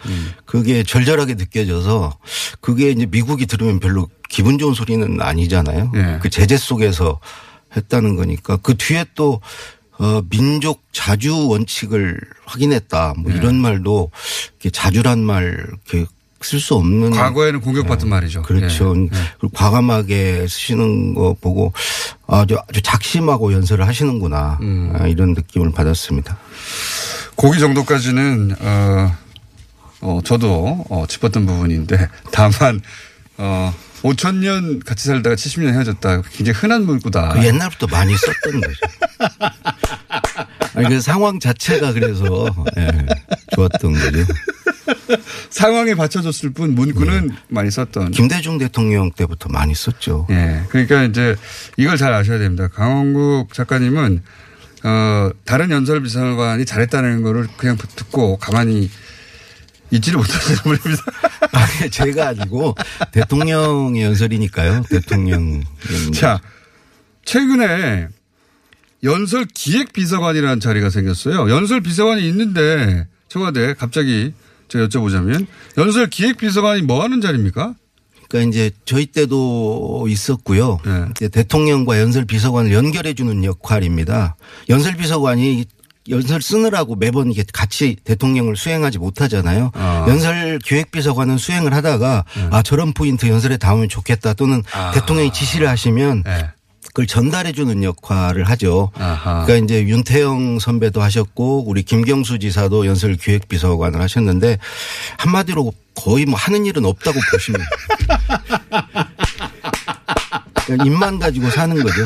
그게 0.46 0.82
절절하게 0.82 1.34
느껴져서 1.34 2.16
그게 2.60 2.90
이제 2.90 3.06
미국이 3.06 3.44
들으면 3.46 3.80
별로 3.80 4.08
기분 4.30 4.58
좋은 4.58 4.72
소리는 4.72 5.20
아니잖아요. 5.20 5.90
네. 5.92 6.18
그 6.22 6.30
제재 6.30 6.56
속에서 6.56 7.20
했다는 7.76 8.16
거니까 8.16 8.56
그 8.56 8.76
뒤에 8.76 9.04
또 9.14 9.40
어, 9.98 10.22
민족 10.30 10.82
자주 10.92 11.46
원칙을 11.48 12.18
확인했다. 12.46 13.14
뭐 13.18 13.30
이런 13.32 13.56
말도 13.56 14.10
자주란 14.72 15.18
말 15.18 15.66
이렇게 15.92 16.10
쓸 16.42 16.59
수 16.59 16.74
없는 16.74 17.11
과거에는 17.11 17.61
공격받던 17.61 18.09
말이죠. 18.09 18.42
그렇죠. 18.42 18.94
예. 18.96 19.09
그리고 19.38 19.53
과감하게 19.53 20.46
쓰시는 20.48 21.14
거 21.14 21.37
보고 21.38 21.72
아주, 22.26 22.57
아주 22.68 22.81
작심하고 22.83 23.53
연설을 23.53 23.87
하시는구나 23.87 24.59
음. 24.62 24.92
아, 24.98 25.07
이런 25.07 25.35
느낌을 25.35 25.72
받았습니다. 25.72 26.38
고기 27.37 27.59
정도까지는 27.59 28.57
어, 28.59 29.16
어 30.00 30.20
저도 30.24 30.85
어, 30.88 31.05
짚었던 31.07 31.44
부분인데 31.44 32.08
다만 32.33 32.81
어 33.37 33.75
5천 34.02 34.37
년 34.37 34.81
같이 34.81 35.08
살다가 35.08 35.37
70년 35.37 35.75
헤어졌다. 35.75 36.23
굉장히 36.33 36.58
흔한 36.58 36.87
문구다. 36.87 37.31
그 37.31 37.44
옛날부터 37.44 37.87
많이 37.88 38.14
썼던 38.17 38.60
거죠. 38.62 38.81
아니, 40.75 40.88
그 40.88 41.00
상황 41.00 41.38
자체가 41.38 41.92
그래서 41.92 42.46
예, 42.79 42.90
좋았던 43.54 43.92
거죠. 43.92 44.33
상황에 45.50 45.94
받쳐줬을 45.94 46.50
뿐 46.50 46.75
문구는 46.75 47.31
많이 47.48 47.71
썼던. 47.71 48.13
김대중 48.13 48.58
대통령 48.58 49.11
때부터 49.13 49.48
많이 49.48 49.75
썼죠. 49.75 50.27
예. 50.31 50.63
그러니까 50.69 51.04
이제 51.04 51.37
이걸 51.77 51.96
잘 51.96 52.13
아셔야 52.13 52.38
됩니다. 52.38 52.69
강원국 52.69 53.52
작가님은 53.52 54.23
어 54.83 55.31
다른 55.44 55.71
연설 55.71 56.02
비서관이 56.02 56.65
잘했다는 56.65 57.23
거를 57.23 57.46
그냥 57.56 57.77
듣고 57.77 58.38
가만히 58.38 58.90
있지를 59.90 60.19
못하시는 60.19 60.58
분입니다. 60.63 61.04
아니, 61.52 61.90
제가 61.90 62.29
아니고 62.29 62.75
대통령의 63.13 64.04
연설이니까요. 64.04 64.85
대통령. 64.88 65.63
자, 66.15 66.40
최근에 67.25 68.08
연설 69.02 69.46
기획 69.52 69.92
비서관이라는 69.92 70.61
자리가 70.61 70.90
생겼어요. 70.90 71.50
연설 71.50 71.81
비서관이 71.81 72.27
있는데 72.29 73.06
청와대 73.29 73.75
갑자기 73.75 74.33
제가 74.71 74.87
여쭤보자면 74.87 75.46
연설 75.77 76.08
기획 76.08 76.38
비서관이 76.38 76.83
뭐 76.83 77.02
하는 77.02 77.21
자리입니까? 77.21 77.75
그러니까 78.29 78.48
이제 78.48 78.71
저희 78.85 79.06
때도 79.06 80.06
있었고요. 80.08 80.79
네. 80.85 81.29
대통령과 81.29 82.00
연설 82.00 82.25
비서관을 82.25 82.73
연결해 82.73 83.14
주는 83.14 83.44
역할입니다. 83.44 84.37
연설 84.68 84.96
비서관이 84.96 85.64
연설 86.08 86.40
쓰느라고 86.40 86.96
매번 86.96 87.31
이게 87.31 87.44
같이 87.52 87.96
대통령을 88.04 88.56
수행하지 88.56 88.98
못하잖아요. 88.98 89.73
아. 89.75 90.06
연설 90.08 90.58
기획 90.64 90.92
비서관은 90.92 91.37
수행을 91.38 91.75
하다가 91.75 92.25
아 92.50 92.62
저런 92.62 92.94
포인트 92.94 93.27
연설에 93.27 93.56
담으면 93.58 93.88
좋겠다 93.88 94.33
또는 94.35 94.62
아. 94.73 94.92
대통령이 94.92 95.33
지시를 95.33 95.68
하시면 95.68 96.23
네. 96.25 96.50
그걸 96.90 97.06
전달해 97.06 97.52
주는 97.52 97.82
역할을 97.82 98.44
하죠. 98.50 98.90
아하. 98.94 99.44
그러니까 99.46 99.64
이제 99.64 99.86
윤태영 99.86 100.58
선배도 100.58 101.00
하셨고 101.00 101.64
우리 101.66 101.82
김경수 101.82 102.38
지사도 102.40 102.86
연설 102.86 103.14
기획 103.16 103.48
비서관을 103.48 104.00
하셨는데 104.00 104.58
한마디로 105.18 105.72
거의 105.94 106.26
뭐 106.26 106.38
하는 106.38 106.66
일은 106.66 106.84
없다고 106.84 107.18
보시면 107.32 107.60
그러니까 110.66 110.84
입만 110.86 111.18
가지고 111.18 111.48
사는 111.50 111.80
거죠. 111.80 112.04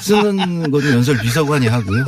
쓰는 0.00 0.70
거는 0.70 0.92
연설 0.92 1.16
비서관이 1.18 1.68
하고요. 1.68 2.04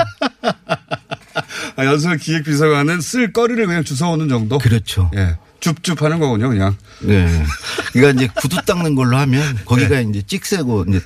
아, 1.76 1.84
연설 1.84 2.18
기획 2.18 2.44
비서관은 2.44 3.00
쓸 3.00 3.32
거리를 3.32 3.64
그냥 3.66 3.84
주워오는 3.84 4.28
정도? 4.28 4.59
그렇죠. 4.59 5.11
예. 5.16 5.36
줍줍 5.61 6.02
하는 6.02 6.18
거군요, 6.20 6.48
그냥. 6.48 6.76
네. 7.00 7.44
그러니까 7.92 8.22
이제 8.22 8.32
구두 8.40 8.56
닦는 8.64 8.94
걸로 8.94 9.16
하면 9.18 9.59
거기가 9.64 10.00
이제 10.00 10.22
찍세고 10.26 10.86
이제 10.88 11.00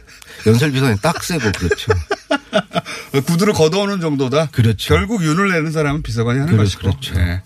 연설 0.46 0.70
비서관이 0.72 1.00
딱세고 1.00 1.50
그렇죠. 1.52 1.92
구두를 3.26 3.52
걷어오는 3.54 4.00
정도다? 4.00 4.48
그렇죠. 4.52 4.94
결국 4.94 5.24
윤을 5.24 5.50
내는 5.50 5.72
사람은 5.72 6.02
비서관이 6.02 6.38
하는 6.40 6.52
그렇- 6.52 6.64
것이고. 6.64 6.82
그렇죠. 6.82 7.14
예. 7.16 7.42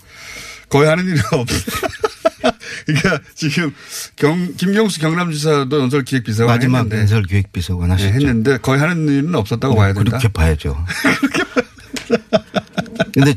거의 0.68 0.88
하는 0.88 1.06
일이 1.06 1.20
없. 1.32 1.46
그러니까 2.86 3.20
지금 3.34 3.72
경, 4.16 4.54
김경수 4.56 5.00
경남지사도 5.00 5.80
연설 5.80 6.02
기획 6.04 6.24
비서관 6.24 6.56
마지막 6.56 6.78
했는데, 6.80 6.98
연설 7.00 7.22
기획 7.24 7.52
비서관 7.52 7.88
예, 7.90 7.92
하셨죠. 7.94 8.14
했는데 8.14 8.58
거의 8.58 8.80
하는 8.80 9.08
일은 9.08 9.34
없었다고 9.34 9.74
봐야 9.76 9.92
된다. 9.92 10.10
그렇게 10.10 10.28
봐야죠. 10.28 10.84
근데 13.14 13.30
어, 13.30 13.34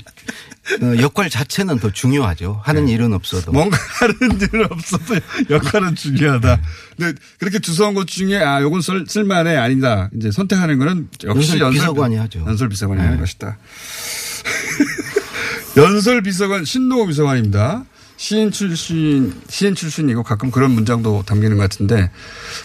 역할 1.01 1.29
자체는 1.29 1.79
더 1.79 1.91
중요하죠. 1.91 2.61
하는 2.63 2.85
네. 2.85 2.93
일은 2.93 3.13
없어도. 3.13 3.51
뭔가 3.51 3.77
하는 3.99 4.15
일은 4.41 4.65
없어도 4.69 5.15
역할은 5.49 5.95
중요하다. 5.95 6.61
근데 6.97 7.19
그렇게 7.39 7.59
주워온 7.59 7.93
것 7.93 8.07
중에 8.07 8.37
아, 8.37 8.61
요건 8.61 8.81
쓸, 8.81 9.05
쓸만해 9.07 9.55
아니다. 9.55 10.09
이제 10.15 10.31
선택하는 10.31 10.77
거는 10.79 11.09
역시 11.23 11.51
연설 11.51 11.59
연설 11.59 11.71
비서관이 11.71 12.15
하죠. 12.17 12.39
연설 12.45 12.69
비서관이 12.69 12.99
네. 13.01 13.05
하는 13.05 13.19
것이다. 13.19 13.57
연설 15.77 16.21
비서관 16.21 16.65
신동호 16.65 17.07
비서관입니다. 17.07 17.85
시인 18.17 18.51
출신 18.51 19.33
시인 19.47 19.75
출신이고 19.75 20.23
가끔 20.23 20.51
그런 20.51 20.71
문장도 20.71 21.23
담기는 21.25 21.55
것 21.55 21.63
같은데 21.63 22.11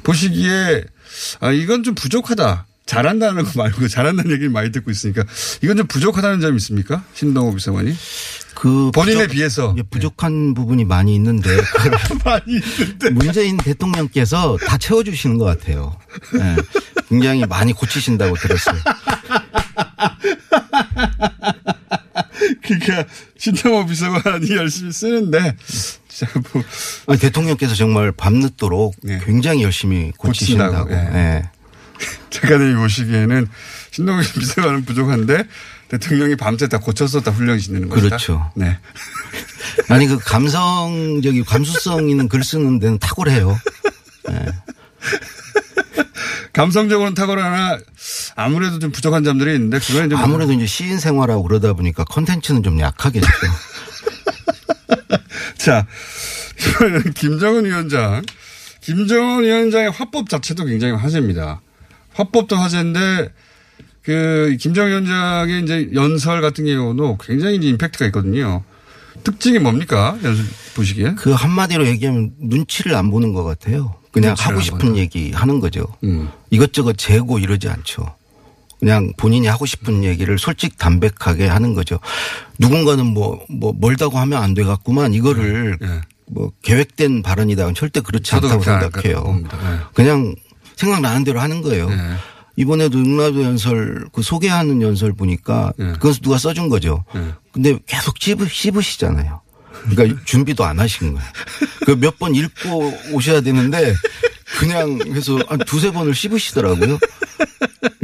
보시기에 0.03 0.85
아 1.41 1.53
이건 1.53 1.85
좀 1.85 1.95
부족하다. 1.95 2.67
잘한다는 2.87 3.45
거 3.45 3.51
말고 3.63 3.89
잘한다는 3.89 4.31
얘기를 4.33 4.51
많이 4.51 4.71
듣고 4.71 4.91
있으니까 4.91 5.25
이건 5.63 5.77
좀 5.79 5.87
부족하다는 5.87 6.41
점이 6.41 6.57
있습니까? 6.59 7.03
신동호 7.15 7.55
비서관이 7.55 7.95
그 8.55 8.91
본인에 8.93 9.23
부족- 9.23 9.33
비해서 9.33 9.75
예, 9.79 9.83
부족한 9.83 10.55
부분이 10.55 10.85
많이 10.85 11.15
있는데 11.15 11.49
많이 12.25 12.45
있는데 12.55 13.11
문재인 13.11 13.57
대통령께서 13.57 14.59
다 14.67 14.77
채워주시는 14.77 15.39
것 15.39 15.45
같아요. 15.47 15.97
예. 16.39 16.57
굉장히 17.09 17.45
많이 17.47 17.73
고치신다고 17.73 18.37
들었어요. 18.37 18.81
그러니까 22.63 23.05
신동호 23.39 23.87
비서관이 23.87 24.51
열심히 24.57 24.93
쓰는데 24.93 25.57
뭐 27.07 27.17
대통령께서 27.17 27.75
정말 27.75 28.13
밤늦도록 28.13 28.95
네. 29.03 29.21
굉장히 29.25 29.63
열심히 29.63 30.13
고치신다고. 30.17 30.85
고친다고, 30.87 31.17
예. 31.19 31.51
예. 32.01 32.31
작가님이 32.31 32.77
보시기에는 32.77 33.47
신동호 33.91 34.21
비서관은 34.21 34.85
부족한데 34.85 35.45
대통령이 35.89 36.37
밤새 36.37 36.69
다 36.69 36.79
고쳤었다 36.79 37.31
훈령이 37.31 37.61
짓는 37.61 37.89
것이다. 37.89 38.09
그렇죠. 38.09 38.51
네. 38.57 38.79
아니 39.89 40.07
그 40.07 40.19
감성적이 40.19 41.45
감수성 41.45 42.09
있는 42.09 42.29
글 42.29 42.43
쓰는 42.43 42.79
데는 42.79 42.99
탁월해요. 42.99 43.59
감성적으로는 46.53 47.15
탁월하나 47.15 47.79
아무래도 48.37 48.79
좀 48.79 48.93
부족한 48.93 49.25
점들이 49.25 49.55
있는데 49.55 49.81
그건 49.81 50.07
이제 50.07 50.15
뭐 50.15 50.25
아무래도 50.25 50.53
이제 50.53 50.67
시인 50.67 51.01
생활하고 51.01 51.43
그러다 51.43 51.73
보니까 51.73 52.05
컨텐츠는 52.05 52.63
좀 52.63 52.81
약하겠죠. 52.81 53.27
자, 55.59 55.87
이번에는 56.59 57.13
김정은 57.15 57.65
위원장. 57.65 58.23
김정은 58.81 59.45
위원장의 59.45 59.91
화법 59.91 60.29
자체도 60.29 60.67
굉장히 60.67 60.95
화제입니다. 60.95 61.61
화법도 62.15 62.57
화제인데 62.57 63.33
그 64.03 64.57
김정은 64.61 64.91
위원장의 64.91 65.63
이제 65.63 65.91
연설 65.95 66.41
같은 66.41 66.67
경우도 66.67 67.19
굉장히 67.19 67.57
이제 67.57 67.69
임팩트가 67.69 68.07
있거든요. 68.07 68.63
특징이 69.23 69.59
뭡니까? 69.59 70.19
연설 70.23 70.45
보시기에? 70.75 71.15
그 71.17 71.33
한마디로 71.33 71.87
얘기하면 71.87 72.33
눈치를 72.39 72.95
안 72.95 73.11
보는 73.11 73.33
것 73.33 73.45
같아요. 73.45 73.95
그냥 74.13 74.35
하고 74.39 74.57
안 74.57 74.63
싶은 74.63 74.79
본다. 74.79 74.97
얘기 74.97 75.33
하는 75.33 75.59
거죠. 75.61 75.87
음. 76.05 76.29
이것저것 76.51 76.97
재고 76.97 77.39
이러지 77.39 77.69
않죠. 77.69 78.15
그냥 78.79 79.13
본인이 79.17 79.47
하고 79.47 79.65
싶은 79.65 80.05
얘기를 80.05 80.39
솔직 80.39 80.77
담백하게 80.77 81.47
하는 81.47 81.75
거죠. 81.75 81.99
누군가는 82.59 83.05
뭐, 83.05 83.45
뭐, 83.49 83.73
멀다고 83.77 84.19
하면 84.19 84.43
안 84.43 84.53
되겠구만 84.53 85.15
이거를 85.15 85.79
예. 85.83 86.01
뭐 86.27 86.53
계획된 86.63 87.23
발언이다. 87.23 87.73
절대 87.75 88.01
그렇지 88.01 88.35
않다고 88.35 88.63
생각해요. 88.63 89.41
예. 89.43 89.79
그냥 89.95 90.35
생각나는 90.77 91.25
대로 91.25 91.41
하는 91.41 91.63
거예요. 91.63 91.89
예. 91.91 91.97
이번에도 92.57 92.99
응라도 92.99 93.43
연설 93.43 94.07
그 94.13 94.23
소개하는 94.23 94.81
연설 94.83 95.13
보니까 95.13 95.73
예. 95.81 95.85
그것을 95.93 96.23
누가 96.23 96.39
써준 96.39 96.69
거죠. 96.69 97.05
예. 97.17 97.33
근데 97.53 97.79
계속 97.87 98.15
씹으, 98.19 98.47
씹으시잖아요. 98.49 99.41
그러니까 99.91 100.21
준비도 100.25 100.65
안 100.65 100.79
하신 100.79 101.15
거예요. 101.15 101.29
그 101.87 101.93
몇 101.97 102.19
번 102.19 102.35
읽고 102.35 102.93
오셔야 103.13 103.41
되는데 103.41 103.93
그냥 104.59 104.99
해서 105.13 105.39
한 105.49 105.59
두세 105.61 105.91
번을 105.91 106.15
씹으시더라고요. 106.15 106.99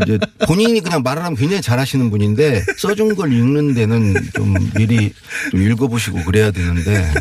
이제 0.03 0.19
본인이 0.47 0.81
그냥 0.81 1.03
말을 1.03 1.23
하면 1.25 1.37
굉장히 1.37 1.63
잘하시는 1.63 2.11
분인데 2.11 2.65
써준 2.79 3.15
걸 3.15 3.33
읽는 3.33 3.75
데는 3.75 4.15
좀 4.35 4.55
미리 4.75 5.13
좀 5.51 5.63
읽어보시고 5.63 6.25
그래야 6.25 6.51
되는데 6.51 7.13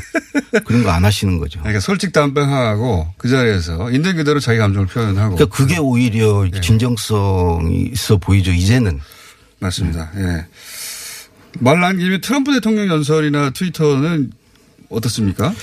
그런 0.66 0.84
거 0.84 0.90
안 0.90 1.06
하시는 1.06 1.38
거죠. 1.38 1.60
그러니까 1.60 1.80
솔직 1.80 2.12
담백하고 2.14 3.14
그 3.18 3.30
자리에서 3.30 3.92
있는 3.92 4.16
그대로 4.16 4.40
자기 4.40 4.58
감정을 4.58 4.88
표현하고. 4.88 5.36
그러니까 5.36 5.56
그게 5.56 5.78
오히려 5.78 6.48
예. 6.54 6.62
진정성이 6.62 7.90
있어 7.94 8.18
보이죠. 8.18 8.52
이제는. 8.52 9.00
맞습니다. 9.60 10.12
예. 10.18 10.46
말 11.60 11.80
나온 11.80 11.98
김에 11.98 12.22
트럼프 12.22 12.54
대통령 12.54 12.88
연설이나 12.88 13.52
트위터는 13.52 14.32
어떻습니까? 14.90 15.54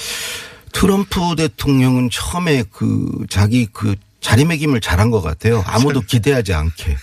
트럼프 0.72 1.34
대통령은 1.36 2.10
처음에 2.12 2.64
그 2.70 3.24
자기 3.30 3.66
그 3.72 3.94
자리매김을 4.20 4.80
잘한 4.80 5.10
것 5.10 5.22
같아요. 5.22 5.62
아무도 5.66 6.00
기대하지 6.00 6.52
않게. 6.54 6.96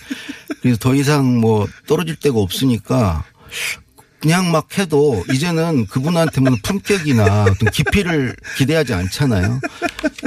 그래서 0.60 0.78
더 0.78 0.94
이상 0.94 1.40
뭐 1.40 1.66
떨어질 1.86 2.16
데가 2.16 2.38
없으니까 2.38 3.24
그냥 4.24 4.50
막 4.50 4.78
해도 4.78 5.22
이제는 5.30 5.86
그분한테 5.86 6.40
뭐 6.40 6.56
품격이나 6.62 7.42
어떤 7.42 7.70
깊이를 7.70 8.34
기대하지 8.56 8.94
않잖아요. 8.94 9.60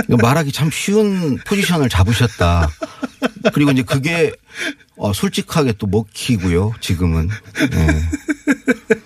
그러니까 0.05 0.17
말하기 0.21 0.51
참 0.51 0.69
쉬운 0.69 1.39
포지션을 1.39 1.89
잡으셨다. 1.89 2.69
그리고 3.53 3.71
이제 3.71 3.81
그게 3.81 4.31
어, 4.97 5.13
솔직하게 5.13 5.73
또 5.79 5.87
먹히고요. 5.87 6.73
지금은. 6.79 7.29
예. 7.59 7.67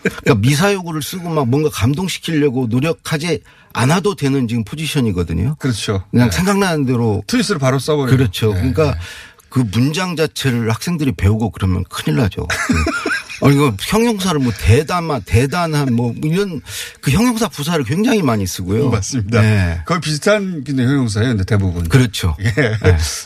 그러니까 0.01 0.35
미사여구를 0.35 1.01
쓰고 1.01 1.29
막 1.29 1.47
뭔가 1.47 1.69
감동시키려고 1.69 2.67
노력하지 2.67 3.43
않아도 3.71 4.15
되는 4.15 4.49
지금 4.49 4.65
포지션이거든요. 4.65 5.55
그렇죠. 5.57 6.03
그냥 6.11 6.29
네. 6.29 6.35
생각나는 6.35 6.85
대로 6.85 7.23
트윗을 7.27 7.59
바로 7.59 7.79
써버려요. 7.79 8.17
그렇죠. 8.17 8.47
네. 8.47 8.55
그러니까 8.55 8.99
그 9.47 9.63
문장 9.71 10.17
자체를 10.17 10.69
학생들이 10.69 11.13
배우고 11.13 11.51
그러면 11.51 11.85
큰일 11.89 12.17
나죠. 12.17 12.45
아, 13.41 13.49
이거 13.49 13.75
형용사를 13.79 14.39
뭐 14.39 14.51
대담한, 14.55 15.21
대단한 15.25 15.93
뭐 15.93 16.13
이런 16.23 16.61
그 17.01 17.11
형용사 17.11 17.49
부사를 17.49 17.83
굉장히 17.85 18.21
많이 18.21 18.45
쓰고요. 18.45 18.89
맞습니다. 18.89 19.41
네. 19.41 19.81
거의 19.85 19.99
비슷한 19.99 20.63
형용사예요. 20.67 21.29
근데 21.29 21.43
대부분. 21.43 21.89
그렇죠. 21.89 22.35
예. 22.39 22.51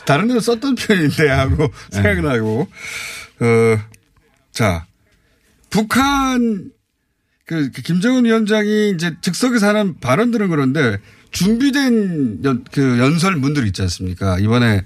다른 0.06 0.28
데는 0.28 0.40
썼던 0.40 0.76
표현인데 0.76 1.28
하고 1.28 1.68
생각나고. 1.90 2.68
어, 3.40 3.78
자, 4.52 4.86
북한 5.68 6.70
그, 7.44 7.70
그 7.70 7.82
김정은 7.82 8.24
위원장이 8.24 8.90
이제 8.90 9.14
즉석에서 9.20 9.68
하는 9.68 10.00
발언들은 10.00 10.48
그런데 10.48 10.98
준비된 11.30 12.40
연, 12.44 12.64
그 12.72 12.98
연설문들 12.98 13.66
있지 13.66 13.82
않습니까? 13.82 14.38
이번에 14.38 14.82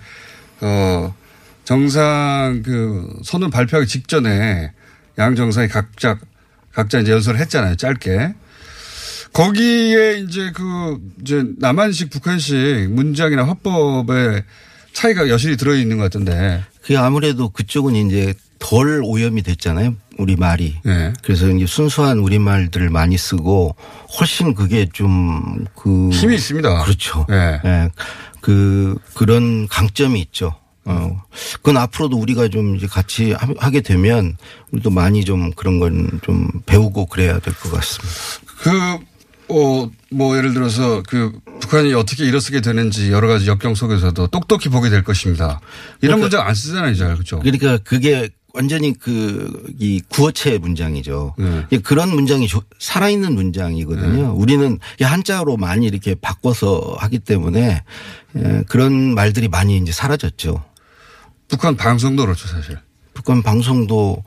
어, 0.60 1.14
정상 1.64 2.62
그 2.64 3.08
선언 3.24 3.50
발표하기 3.50 3.88
직전에 3.88 4.72
양 5.20 5.36
정상이 5.36 5.68
각자 5.68 6.18
각자 6.72 6.98
이제 6.98 7.12
연설을 7.12 7.38
했잖아요. 7.40 7.76
짧게. 7.76 8.34
거기에 9.32 10.18
이제 10.20 10.50
그 10.54 10.98
이제 11.20 11.44
남한식 11.58 12.10
북한식 12.10 12.90
문장이나 12.90 13.46
화법에 13.46 14.42
차이가 14.92 15.28
여실히 15.28 15.56
들어 15.56 15.74
있는 15.74 15.98
것 15.98 16.04
같은데. 16.04 16.64
그 16.82 16.98
아무래도 16.98 17.50
그쪽은 17.50 17.94
이제 17.94 18.34
덜 18.58 19.02
오염이 19.04 19.42
됐잖아요. 19.42 19.94
우리 20.18 20.36
말이. 20.36 20.76
네. 20.84 21.12
그래서 21.22 21.48
이제 21.48 21.66
순수한 21.66 22.18
우리 22.18 22.38
말들을 22.38 22.88
많이 22.90 23.16
쓰고 23.16 23.76
훨씬 24.18 24.54
그게 24.54 24.86
좀 24.92 25.66
그 25.76 26.10
힘이 26.10 26.34
있습니다. 26.36 26.82
그렇죠. 26.84 27.26
네. 27.28 27.60
예. 27.64 27.90
그 28.40 28.96
그런 29.14 29.68
강점이 29.68 30.18
있죠. 30.22 30.54
어. 30.84 31.22
그건 31.56 31.76
앞으로도 31.76 32.16
우리가 32.16 32.48
좀 32.48 32.76
이제 32.76 32.86
같이 32.86 33.32
하- 33.32 33.54
하게 33.58 33.80
되면 33.80 34.36
우리도 34.72 34.90
많이 34.90 35.24
좀 35.24 35.50
그런 35.52 35.78
건 35.78 36.20
좀 36.22 36.48
배우고 36.66 37.06
그래야 37.06 37.38
될 37.38 37.54
것 37.54 37.70
같습니다. 37.70 38.14
그, 38.62 38.98
어, 39.52 39.90
뭐 40.10 40.36
예를 40.36 40.54
들어서 40.54 41.02
그 41.08 41.32
북한이 41.60 41.92
어떻게 41.94 42.24
일어서게 42.24 42.60
되는지 42.60 43.10
여러 43.12 43.28
가지 43.28 43.46
역경 43.48 43.74
속에서도 43.74 44.26
똑똑히 44.28 44.68
보게 44.68 44.90
될 44.90 45.02
것입니다. 45.04 45.60
이런 46.00 46.18
그러니까- 46.18 46.22
문장 46.22 46.46
안 46.46 46.54
쓰잖아요, 46.54 46.94
잘. 46.94 47.16
그죠? 47.16 47.40
그러니까 47.40 47.78
그게 47.78 48.28
완전히 48.52 48.92
그 48.98 49.62
이 49.78 50.00
구어체 50.08 50.58
문장이죠. 50.58 51.34
네. 51.38 51.78
그런 51.78 52.10
문장이 52.10 52.48
조- 52.48 52.62
살아있는 52.80 53.34
문장이거든요. 53.34 54.34
우리는 54.34 54.78
이게 54.96 55.04
한자로 55.04 55.56
많이 55.56 55.86
이렇게 55.86 56.14
바꿔서 56.16 56.96
하기 56.98 57.20
때문에 57.20 57.82
예, 58.36 58.64
그런 58.68 59.14
말들이 59.14 59.48
많이 59.48 59.76
이제 59.78 59.92
사라졌죠. 59.92 60.64
북한 61.50 61.76
방송도 61.76 62.24
그렇죠, 62.24 62.48
사실. 62.48 62.78
북한 63.12 63.42
방송도 63.42 64.22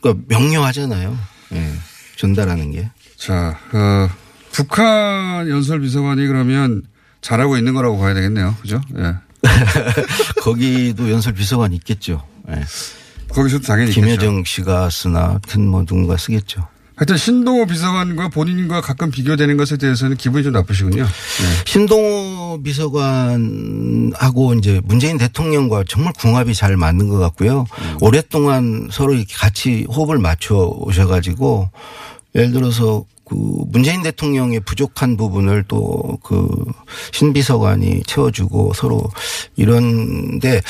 그러니까 0.00 0.24
명료하잖아요. 0.28 1.18
예, 1.52 1.72
전달하는 2.16 2.70
게. 2.70 2.88
자, 3.16 3.58
어, 3.72 4.08
북한 4.52 5.48
연설 5.48 5.80
비서관이 5.80 6.26
그러면 6.26 6.82
잘하고 7.20 7.56
있는 7.56 7.74
거라고 7.74 7.98
봐야 7.98 8.14
되겠네요. 8.14 8.54
그죠? 8.62 8.80
예. 8.96 9.14
거기도 10.40 11.10
연설 11.10 11.32
비서관 11.34 11.72
있겠죠. 11.74 12.22
예. 12.48 12.64
거기서도 13.28 13.66
당연히 13.66 13.90
있겠죠. 13.90 14.06
김여정 14.06 14.44
씨가 14.44 14.88
쓰나 14.90 15.30
하여튼 15.30 15.66
뭐 15.68 15.84
누군가 15.84 16.16
쓰겠죠. 16.16 16.66
하여튼 16.98 17.16
신동호 17.16 17.64
비서관과 17.64 18.28
본인과 18.28 18.80
가끔 18.80 19.10
비교되는 19.10 19.56
것에 19.56 19.76
대해서는 19.76 20.16
기분이 20.16 20.42
좀 20.42 20.52
나쁘시군요. 20.52 21.04
네. 21.04 21.08
신동호 21.64 22.60
비서관하고 22.62 24.54
이제 24.54 24.80
문재인 24.84 25.16
대통령과 25.16 25.84
정말 25.88 26.12
궁합이 26.14 26.54
잘 26.54 26.76
맞는 26.76 27.08
것 27.08 27.18
같고요. 27.18 27.66
오랫동안 28.00 28.88
서로 28.90 29.14
이렇게 29.14 29.32
같이 29.36 29.86
호흡을 29.88 30.18
맞춰 30.18 30.56
오셔가지고 30.56 31.70
예를 32.34 32.50
들어서 32.50 33.04
그 33.24 33.34
문재인 33.68 34.02
대통령의 34.02 34.60
부족한 34.60 35.16
부분을 35.16 35.64
또 35.68 36.08
그 36.28 36.46
신비서관이 37.12 38.02
채워주고 38.06 38.72
서로 38.74 39.02
이런데 39.56 40.60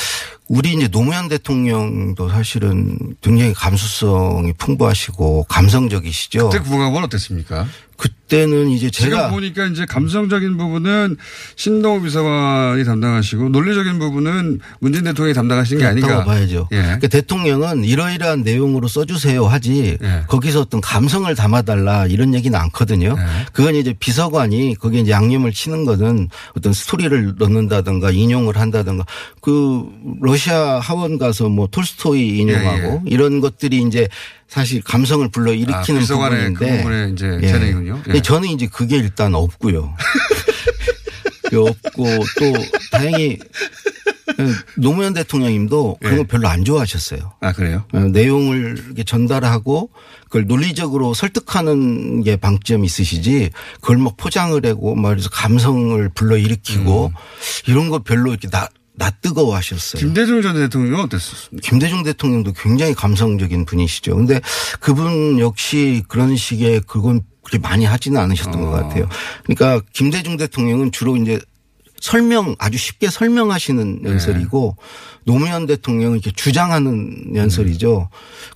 우리 0.49 0.73
이제 0.73 0.87
노무현 0.87 1.29
대통령도 1.29 2.27
사실은 2.29 2.97
굉장히 3.21 3.53
감수성이 3.53 4.51
풍부하시고 4.53 5.43
감성적이시죠. 5.43 6.49
그때 6.49 6.63
궁합은 6.63 7.03
어땠습니까? 7.03 7.67
그때는 7.99 8.69
이제 8.69 8.89
지금 8.89 9.09
제가 9.09 9.29
보니까 9.29 9.65
이제 9.65 9.85
감성적인 9.85 10.55
부분은 10.57 11.17
신동호 11.55 12.01
비서관이 12.01 12.85
담당하시고 12.85 13.49
논리적인 13.49 13.99
부분은 13.99 14.59
문재인 14.79 15.03
대통령이 15.03 15.33
담당하시는 15.33 15.81
게 15.81 15.85
아닌가. 15.85 16.23
봐야죠. 16.23 16.69
예. 16.71 16.81
그러니까 16.81 17.07
대통령은 17.07 17.83
이러이러한 17.83 18.43
내용으로 18.43 18.87
써주세요 18.87 19.45
하지 19.45 19.97
예. 20.01 20.23
거기서 20.27 20.61
어떤 20.61 20.79
감성을 20.79 21.33
담아달라 21.35 22.05
이런 22.05 22.33
얘기는 22.33 22.57
않거든요. 22.57 23.15
예. 23.17 23.45
그건 23.51 23.75
이제 23.75 23.93
비서관이 23.99 24.75
거기에 24.79 25.01
이제 25.01 25.11
양념을 25.11 25.51
치는 25.51 25.83
거는 25.85 26.29
어떤 26.55 26.71
스토리를 26.71 27.35
넣는다든가 27.37 28.11
인용을 28.11 28.57
한다든가 28.57 29.05
그 29.41 29.85
러시아 30.21 30.79
하원 30.79 31.17
가서 31.17 31.49
뭐 31.49 31.67
톨스토이 31.67 32.37
인용하고 32.37 33.03
이런 33.05 33.41
것들이 33.41 33.81
이제 33.81 34.07
사실 34.49 34.81
감성을 34.81 35.29
불러 35.29 35.53
일으키는 35.53 35.75
예, 35.89 35.95
아, 35.95 35.99
비서관의 35.99 36.53
그 36.55 36.65
부분인데 36.65 36.77
부분에 36.83 37.09
이제 37.13 37.47
재능이군요. 37.47 38.03
예. 38.15 38.21
저는 38.21 38.49
이제 38.49 38.67
그게 38.67 38.97
일단 38.97 39.35
없고요. 39.35 39.95
없고 41.53 42.05
또 42.39 42.53
다행히 42.91 43.39
노무현 44.75 45.13
대통령님도 45.13 45.97
그런 45.99 46.17
거 46.17 46.21
예. 46.21 46.27
별로 46.27 46.47
안 46.47 46.65
좋아하셨어요. 46.65 47.33
아, 47.41 47.51
그래요? 47.53 47.83
어, 47.93 47.99
내용을 47.99 48.81
이렇게 48.85 49.03
전달하고 49.03 49.91
그걸 50.25 50.45
논리적으로 50.45 51.13
설득하는 51.13 52.23
게 52.23 52.35
방점이 52.35 52.85
있으시지 52.85 53.51
그걸 53.81 53.97
막 53.97 54.17
포장을 54.17 54.63
하고 54.65 54.95
말해서 54.95 55.29
감성을 55.29 56.09
불러 56.09 56.37
일으키고 56.37 57.07
음. 57.07 57.13
이런 57.67 57.89
거 57.89 57.99
별로 57.99 58.31
이렇게 58.31 58.47
나, 58.49 58.67
낯뜨거워 58.99 59.55
하셨어요. 59.55 59.99
김대중 59.99 60.41
전 60.41 60.55
대통령은 60.55 61.05
어땠습니까? 61.05 61.67
김대중 61.67 62.03
대통령도 62.03 62.53
굉장히 62.53 62.93
감성적인 62.93 63.65
분이시죠. 63.65 64.15
근데 64.15 64.41
그분 64.79 65.39
역시 65.39 66.03
그런 66.07 66.35
식의 66.35 66.81
그건 66.85 67.21
그렇게 67.41 67.57
많이 67.57 67.85
하지는 67.85 68.21
않으셨던 68.21 68.61
것 68.61 68.69
같아요. 68.69 69.09
그러니까 69.43 69.81
김대중 69.93 70.37
대통령은 70.37 70.91
주로 70.91 71.17
이제 71.17 71.39
설명 71.99 72.55
아주 72.59 72.77
쉽게 72.77 73.09
설명하시는 73.09 74.01
연설이고 74.05 74.77
노무현 75.25 75.65
대통령은 75.65 76.19
이렇게 76.19 76.31
주장하는 76.31 77.35
연설이죠. 77.35 78.09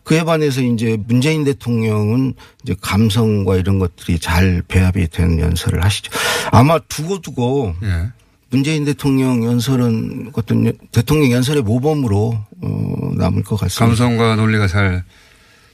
그에 0.03 0.23
반해서 0.23 0.61
이제 0.61 0.97
문재인 1.07 1.43
대통령은 1.43 2.35
이제 2.63 2.75
감성과 2.79 3.57
이런 3.57 3.79
것들이 3.79 4.19
잘 4.19 4.63
배합이 4.67 5.07
된 5.09 5.39
연설을 5.39 5.83
하시죠. 5.83 6.11
아마 6.51 6.79
두고두고 6.79 7.75
예. 7.83 8.11
문재인 8.53 8.85
대통령 8.85 9.43
연설은 9.43 10.29
어떤 10.33 10.67
연- 10.67 10.77
대통령 10.91 11.31
연설의 11.31 11.63
모범으로 11.63 12.45
어, 12.61 13.11
남을 13.17 13.41
것 13.43 13.55
같습니다. 13.59 13.83
감성과 13.85 14.35
논리가 14.35 14.67
잘, 14.67 15.03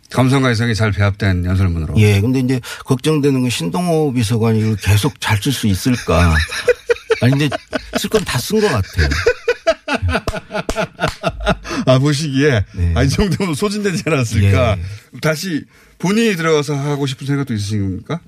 감성과 0.09 0.49
이성이 0.51 0.73
잘 0.73 0.91
배합된 0.91 1.43
연설문으로. 1.43 1.95
예, 1.97 2.21
근데 2.21 2.39
이제 2.39 2.61
걱정되는 2.85 3.41
건 3.41 3.49
신동호 3.49 4.13
비서관이 4.13 4.59
이걸 4.61 4.75
계속 4.77 5.19
잘 5.19 5.37
쓸 5.41 5.51
수 5.51 5.67
있을까. 5.67 6.33
아니, 7.21 7.31
근데 7.37 7.49
쓸 7.97 8.09
건 8.09 8.23
다 8.23 8.39
쓴 8.39 8.61
것 8.61 8.69
같아요. 8.69 9.09
아, 11.85 11.99
보시기에. 11.99 12.63
네. 12.75 12.93
아, 12.95 13.03
이 13.03 13.09
정도면 13.09 13.55
소진되지 13.55 14.03
않았을까. 14.05 14.77
예. 14.77 15.19
다시 15.19 15.65
본인이 15.97 16.37
들어가서 16.37 16.75
하고 16.75 17.05
싶은 17.07 17.27
생각도 17.27 17.53
있으신 17.53 17.81
겁니까? 17.81 18.21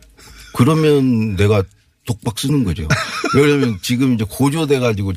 그러면 0.54 1.38
내가 1.38 1.64
독박 2.06 2.40
쓰는 2.40 2.64
거죠. 2.64 2.88
왜냐면 3.36 3.78
지금 3.82 4.14
이제 4.14 4.26
고조돼 4.28 4.80
가지고 4.80 5.14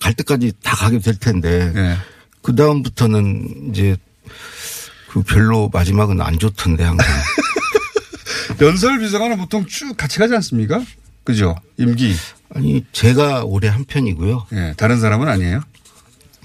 갈 0.00 0.14
때까지 0.14 0.52
다 0.62 0.76
가게 0.76 0.98
될 0.98 1.16
텐데. 1.16 1.72
예. 1.74 1.96
그 2.42 2.54
다음부터는 2.54 3.70
이제 3.70 3.96
그 5.08 5.22
별로 5.22 5.70
마지막은 5.72 6.20
안 6.20 6.38
좋던데 6.38 6.84
항상. 6.84 7.06
연설 8.60 8.98
비서관은 8.98 9.38
보통 9.38 9.66
쭉 9.66 9.96
같이 9.96 10.18
가지 10.18 10.34
않습니까? 10.34 10.82
그죠? 11.24 11.56
임기. 11.76 12.14
아니, 12.54 12.84
제가 12.92 13.44
올해 13.44 13.68
한 13.68 13.84
편이고요. 13.84 14.46
예. 14.52 14.74
다른 14.76 15.00
사람은 15.00 15.28
아니에요? 15.28 15.62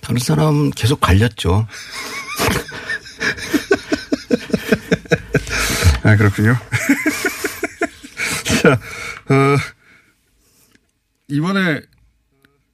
다른 0.02 0.20
사람은 0.20 0.72
계속 0.72 1.00
갈렸죠. 1.00 1.68
아, 6.04 6.16
그렇군요. 6.16 6.58
자, 8.62 8.72
어, 9.30 9.58
이번에 11.32 11.82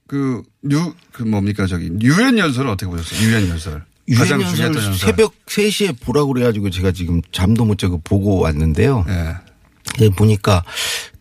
그, 0.06 0.42
유, 0.70 0.94
그 1.12 1.22
뭡니까, 1.22 1.66
저기, 1.66 1.90
유엔 2.00 2.38
연설을 2.38 2.70
어떻게 2.70 2.90
보셨어요? 2.90 3.28
유엔 3.28 3.48
연설. 3.48 3.84
유엔 4.08 4.40
연설 4.40 4.74
연설. 4.74 4.94
새벽 4.94 5.34
3시에 5.46 6.00
보라고 6.00 6.32
그래가지고 6.32 6.70
제가 6.70 6.92
지금 6.92 7.20
잠도 7.30 7.64
못 7.64 7.78
자고 7.78 8.00
보고 8.02 8.40
왔는데요. 8.40 9.04
예. 9.08 9.34
예, 10.00 10.08
보니까 10.10 10.64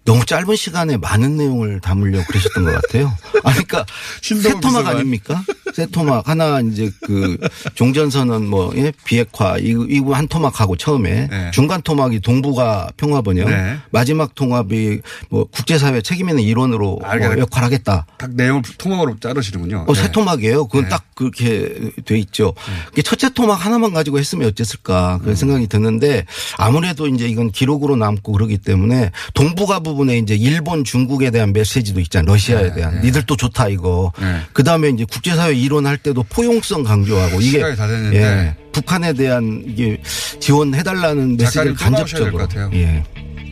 너무 0.07 0.25
짧은 0.25 0.55
시간에 0.55 0.95
많은 0.95 1.35
내용을 1.35 1.81
담으려고 1.81 2.23
그러셨던 2.27 2.63
것 2.63 2.81
같아요. 2.81 3.13
아, 3.43 3.51
그러니까 3.51 3.85
신동호 4.23 4.55
새 4.55 4.61
토막 4.61 4.63
비서관. 4.63 4.95
아닙니까? 4.95 5.43
새 5.73 5.85
토막 5.85 6.29
하나 6.29 6.61
이제 6.61 6.89
그 7.03 7.37
종전선언 7.75 8.47
뭐 8.47 8.71
예? 8.77 8.93
비핵화 9.03 9.57
이거 9.57 9.85
이거 9.89 10.13
한 10.13 10.29
토막하고 10.29 10.77
처음에 10.77 11.27
네. 11.27 11.51
중간 11.51 11.81
토막이 11.81 12.21
동북아 12.21 12.87
평화 12.95 13.21
번영 13.21 13.49
네. 13.49 13.77
마지막 13.91 14.33
통합이 14.33 15.01
뭐 15.29 15.43
국제사회 15.51 16.01
책임 16.01 16.29
있는 16.29 16.41
일원으로 16.41 17.01
뭐 17.01 17.37
역할하겠다. 17.39 18.05
각 18.17 18.31
내용을 18.33 18.61
토막으로 18.77 19.17
자르시는군요. 19.19 19.87
어, 19.89 19.93
새 19.93 20.05
예. 20.05 20.11
토막이에요. 20.13 20.67
그건 20.67 20.83
네. 20.83 20.89
딱 20.89 21.03
그렇게 21.15 21.91
돼 22.05 22.17
있죠. 22.19 22.53
그게 22.87 23.01
첫째 23.01 23.29
토막 23.33 23.65
하나만 23.65 23.93
가지고 23.93 24.19
했으면 24.19 24.47
어땠을까 24.47 25.15
음. 25.15 25.19
그런 25.19 25.35
생각이 25.35 25.67
드는데 25.67 26.25
아무래도 26.57 27.07
이제 27.07 27.27
이건 27.27 27.51
기록으로 27.51 27.97
남고 27.97 28.31
그러기 28.31 28.59
때문에 28.59 29.11
동북아 29.33 29.81
부분 29.81 29.96
한꺼번에 29.97 30.19
이제 30.19 30.35
일본, 30.35 30.83
중국에 30.83 31.31
대한 31.31 31.51
메시지도 31.51 31.99
있잖아요. 32.01 32.31
러시아에 32.31 32.69
네, 32.69 32.73
대한 32.75 32.95
네. 32.95 33.07
니들 33.07 33.23
또 33.25 33.35
좋다 33.35 33.67
이거. 33.69 34.11
네. 34.19 34.41
그 34.53 34.63
다음에 34.63 34.89
이제 34.89 35.05
국제사회 35.05 35.55
이론할 35.55 35.97
때도 35.97 36.23
포용성 36.29 36.83
강조하고 36.83 37.41
이게 37.41 37.57
시간이 37.57 37.75
다 37.75 37.87
됐는데. 37.87 38.17
예, 38.17 38.55
북한에 38.71 39.13
대한 39.13 39.63
이게 39.65 39.99
지원해 40.39 40.83
달라는 40.83 41.35
메시지를 41.37 41.75
또 41.75 41.89
나오셔야 41.89 42.23
될것 42.23 42.39
간접적으로. 42.39 42.47
같아요. 42.47 42.69
예. 42.73 43.03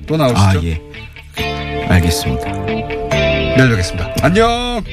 또 0.06 0.18
나오시죠? 0.18 0.40
아 0.40 0.64
예. 0.64 0.82
알겠습니다. 1.90 2.52
내일 2.66 3.70
뵙겠습니다. 3.70 4.14
안녕. 4.22 4.84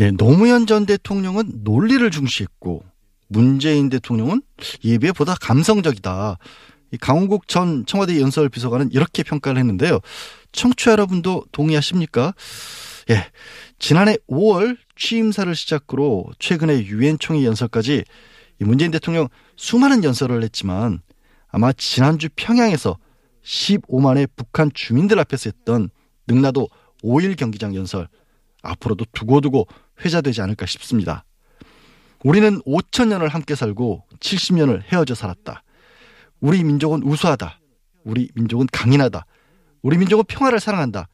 예, 0.00 0.10
노무현 0.10 0.66
전 0.66 0.84
대통령은 0.84 1.60
논리를 1.62 2.10
중시했고 2.10 2.82
문재인 3.28 3.88
대통령은 3.88 4.42
비해 4.56 5.12
보다 5.12 5.36
감성적이다. 5.40 6.38
이 6.92 6.98
강원국 6.98 7.48
전 7.48 7.84
청와대 7.86 8.20
연설 8.20 8.48
비서관은 8.48 8.90
이렇게 8.92 9.22
평가를 9.22 9.58
했는데요. 9.58 10.00
청취자 10.52 10.92
여러분도 10.92 11.44
동의하십니까? 11.50 12.34
예. 13.10 13.26
지난해 13.78 14.16
5월 14.30 14.76
취임사를 14.94 15.52
시작으로 15.54 16.26
최근에 16.38 16.84
유엔 16.84 17.18
총회 17.18 17.44
연설까지 17.44 18.04
이 18.60 18.64
문재인 18.64 18.90
대통령 18.90 19.28
수많은 19.56 20.04
연설을 20.04 20.42
했지만 20.44 21.00
아마 21.48 21.72
지난주 21.72 22.28
평양에서 22.36 22.98
15만의 23.42 24.28
북한 24.36 24.70
주민들 24.72 25.18
앞에서 25.18 25.50
했던 25.50 25.88
능라도 26.28 26.68
5일 27.02 27.36
경기장 27.36 27.74
연설 27.74 28.06
앞으로도 28.62 29.06
두고두고 29.12 29.66
회자되지 30.04 30.42
않을까 30.42 30.66
싶습니다. 30.66 31.24
우리는 32.22 32.60
5천 32.62 33.08
년을 33.08 33.28
함께 33.28 33.54
살고 33.54 34.04
70년을 34.20 34.82
헤어져 34.92 35.14
살았다. 35.14 35.64
우리 36.42 36.64
민족은 36.64 37.04
우수하다. 37.04 37.60
우리 38.02 38.28
민족은 38.34 38.66
강인하다. 38.72 39.24
우리 39.80 39.96
민족은 39.96 40.24
평화를 40.26 40.58
사랑한다. 40.58 41.08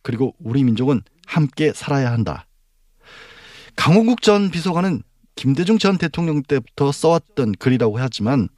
그리고 0.00 0.34
우리 0.40 0.64
민족은 0.64 1.02
함께 1.26 1.72
살아야 1.74 2.10
한다. 2.10 2.46
강호국 3.76 4.22
전 4.22 4.50
비서관은 4.50 5.02
김대중 5.36 5.76
전 5.76 5.98
대통령 5.98 6.42
때부터 6.42 6.92
써왔던 6.92 7.52
글이라고 7.58 7.98
하지만 7.98 8.48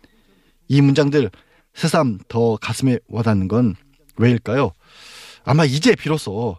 이 0.69 0.81
문장들 0.81 1.29
새삼 1.75 2.21
더 2.29 2.57
가슴에 2.57 3.01
와닿는 3.09 3.49
건 3.49 3.75
왜일까요? 4.17 4.71
아마 5.45 5.65
이제 5.65 5.97
비로소 5.97 6.57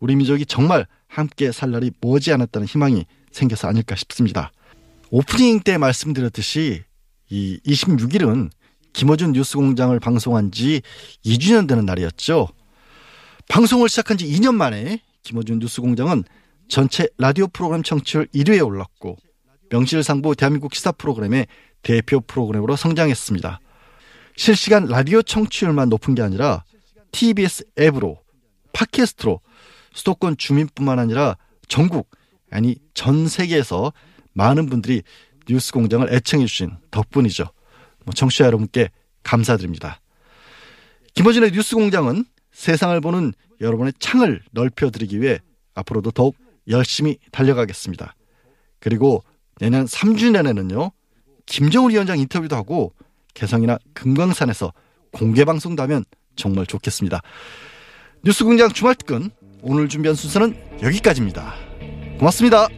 우리 0.00 0.16
민족이 0.16 0.46
정말 0.46 0.86
함께 1.06 1.52
살 1.52 1.70
날이 1.70 1.90
머지 2.00 2.32
않았다는 2.32 2.66
희망이 2.66 3.04
생겨서 3.30 3.68
아닐까 3.68 3.94
싶습니다. 3.94 4.52
오프닝 5.10 5.60
때 5.60 5.76
말씀드렸듯이 5.76 6.82
이 7.28 7.60
26일은 7.66 8.50
김어준 8.96 9.32
뉴스공장을 9.32 10.00
방송한 10.00 10.50
지 10.52 10.80
2주년 11.22 11.68
되는 11.68 11.84
날이었죠. 11.84 12.48
방송을 13.46 13.90
시작한 13.90 14.16
지 14.16 14.26
2년 14.26 14.54
만에 14.54 15.00
김어준 15.22 15.58
뉴스공장은 15.58 16.24
전체 16.68 17.06
라디오 17.18 17.46
프로그램 17.46 17.82
청취율 17.82 18.26
1위에 18.34 18.66
올랐고 18.66 19.18
명실상부 19.68 20.34
대한민국 20.34 20.74
시사 20.74 20.92
프로그램의 20.92 21.46
대표 21.82 22.20
프로그램으로 22.20 22.74
성장했습니다. 22.74 23.60
실시간 24.34 24.86
라디오 24.86 25.20
청취율만 25.20 25.90
높은 25.90 26.14
게 26.14 26.22
아니라 26.22 26.64
TBS 27.12 27.64
앱으로 27.78 28.22
팟캐스트로 28.72 29.40
수도권 29.92 30.38
주민뿐만 30.38 30.98
아니라 30.98 31.36
전국 31.68 32.10
아니 32.50 32.76
전 32.94 33.28
세계에서 33.28 33.92
많은 34.32 34.70
분들이 34.70 35.02
뉴스 35.46 35.72
공장을 35.72 36.10
애청해 36.10 36.46
주신 36.46 36.78
덕분이죠. 36.90 37.50
뭐 38.06 38.14
청취자 38.14 38.46
여러분께 38.46 38.88
감사드립니다. 39.22 40.00
김어준의 41.14 41.50
뉴스 41.52 41.74
공장은 41.74 42.24
세상을 42.52 42.98
보는 43.00 43.34
여러분의 43.60 43.92
창을 43.98 44.42
넓혀드리기 44.52 45.20
위해 45.20 45.40
앞으로도 45.74 46.12
더욱 46.12 46.36
열심히 46.68 47.18
달려가겠습니다. 47.32 48.14
그리고 48.80 49.22
내년 49.58 49.86
3주년에는요, 49.86 50.92
김정은 51.46 51.90
위원장 51.90 52.18
인터뷰도 52.18 52.56
하고 52.56 52.92
개성이나 53.34 53.78
금강산에서 53.94 54.72
공개 55.12 55.44
방송도 55.44 55.82
하면 55.82 56.04
정말 56.36 56.66
좋겠습니다. 56.66 57.20
뉴스 58.24 58.44
공장 58.44 58.70
주말 58.70 58.94
특근 58.94 59.30
오늘 59.62 59.88
준비한 59.88 60.14
순서는 60.14 60.54
여기까지입니다. 60.82 61.54
고맙습니다. 62.18 62.68